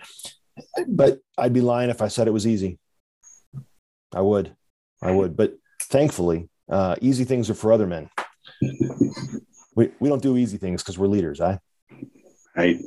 but 0.86 1.18
I'd 1.36 1.52
be 1.52 1.60
lying 1.60 1.90
if 1.90 2.02
I 2.02 2.08
said 2.08 2.28
it 2.28 2.32
was 2.32 2.46
easy. 2.46 2.78
I 4.12 4.20
would, 4.20 4.54
I 5.02 5.10
would, 5.10 5.36
but 5.36 5.54
thankfully, 5.82 6.48
uh, 6.70 6.96
easy 7.00 7.24
things 7.24 7.50
are 7.50 7.54
for 7.54 7.72
other 7.72 7.86
men. 7.86 8.10
we 9.74 9.90
we 10.00 10.08
don't 10.08 10.22
do 10.22 10.36
easy 10.36 10.58
things 10.58 10.82
because 10.82 10.98
we're 10.98 11.08
leaders, 11.08 11.40
I. 11.40 11.58
Right. 12.56 12.80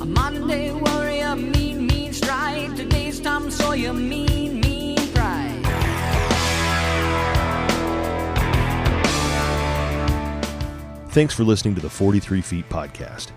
A 0.00 0.06
Monday 0.06 0.72
warrior, 0.72 1.36
mean, 1.36 1.86
mean 1.86 2.12
stride. 2.12 2.76
Today's 2.76 3.20
Tom 3.20 3.50
Sawyer, 3.50 3.92
mean. 3.92 4.25
Thanks 11.16 11.32
for 11.32 11.44
listening 11.44 11.74
to 11.76 11.80
the 11.80 11.88
43 11.88 12.42
Feet 12.42 12.68
podcast. 12.68 13.28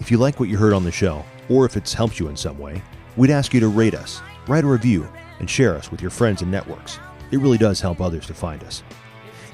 If 0.00 0.10
you 0.10 0.18
like 0.18 0.38
what 0.38 0.50
you 0.50 0.58
heard 0.58 0.74
on 0.74 0.84
the 0.84 0.92
show, 0.92 1.24
or 1.48 1.64
if 1.64 1.78
it's 1.78 1.94
helped 1.94 2.20
you 2.20 2.28
in 2.28 2.36
some 2.36 2.58
way, 2.58 2.82
we'd 3.16 3.30
ask 3.30 3.54
you 3.54 3.60
to 3.60 3.68
rate 3.68 3.94
us, 3.94 4.20
write 4.48 4.64
a 4.64 4.66
review, 4.66 5.08
and 5.38 5.48
share 5.48 5.74
us 5.74 5.90
with 5.90 6.02
your 6.02 6.10
friends 6.10 6.42
and 6.42 6.50
networks. 6.50 6.98
It 7.30 7.38
really 7.38 7.56
does 7.56 7.80
help 7.80 8.02
others 8.02 8.26
to 8.26 8.34
find 8.34 8.62
us. 8.64 8.82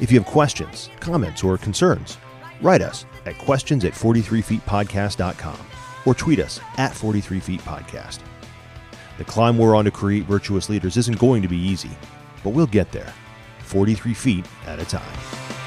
If 0.00 0.10
you 0.10 0.18
have 0.18 0.26
questions, 0.26 0.90
comments, 0.98 1.44
or 1.44 1.56
concerns, 1.56 2.18
write 2.60 2.82
us 2.82 3.06
at 3.26 3.38
questions 3.38 3.84
at 3.84 3.92
43feetpodcast.com 3.92 5.60
or 6.04 6.14
tweet 6.14 6.40
us 6.40 6.58
at 6.78 6.90
43feetpodcast. 6.90 8.18
The 9.18 9.24
climb 9.24 9.56
we're 9.56 9.76
on 9.76 9.84
to 9.84 9.92
create 9.92 10.24
virtuous 10.24 10.68
leaders 10.68 10.96
isn't 10.96 11.20
going 11.20 11.42
to 11.42 11.48
be 11.48 11.56
easy, 11.56 11.96
but 12.42 12.50
we'll 12.50 12.66
get 12.66 12.90
there, 12.90 13.14
43 13.60 14.14
feet 14.14 14.46
at 14.66 14.80
a 14.80 14.84
time. 14.84 15.57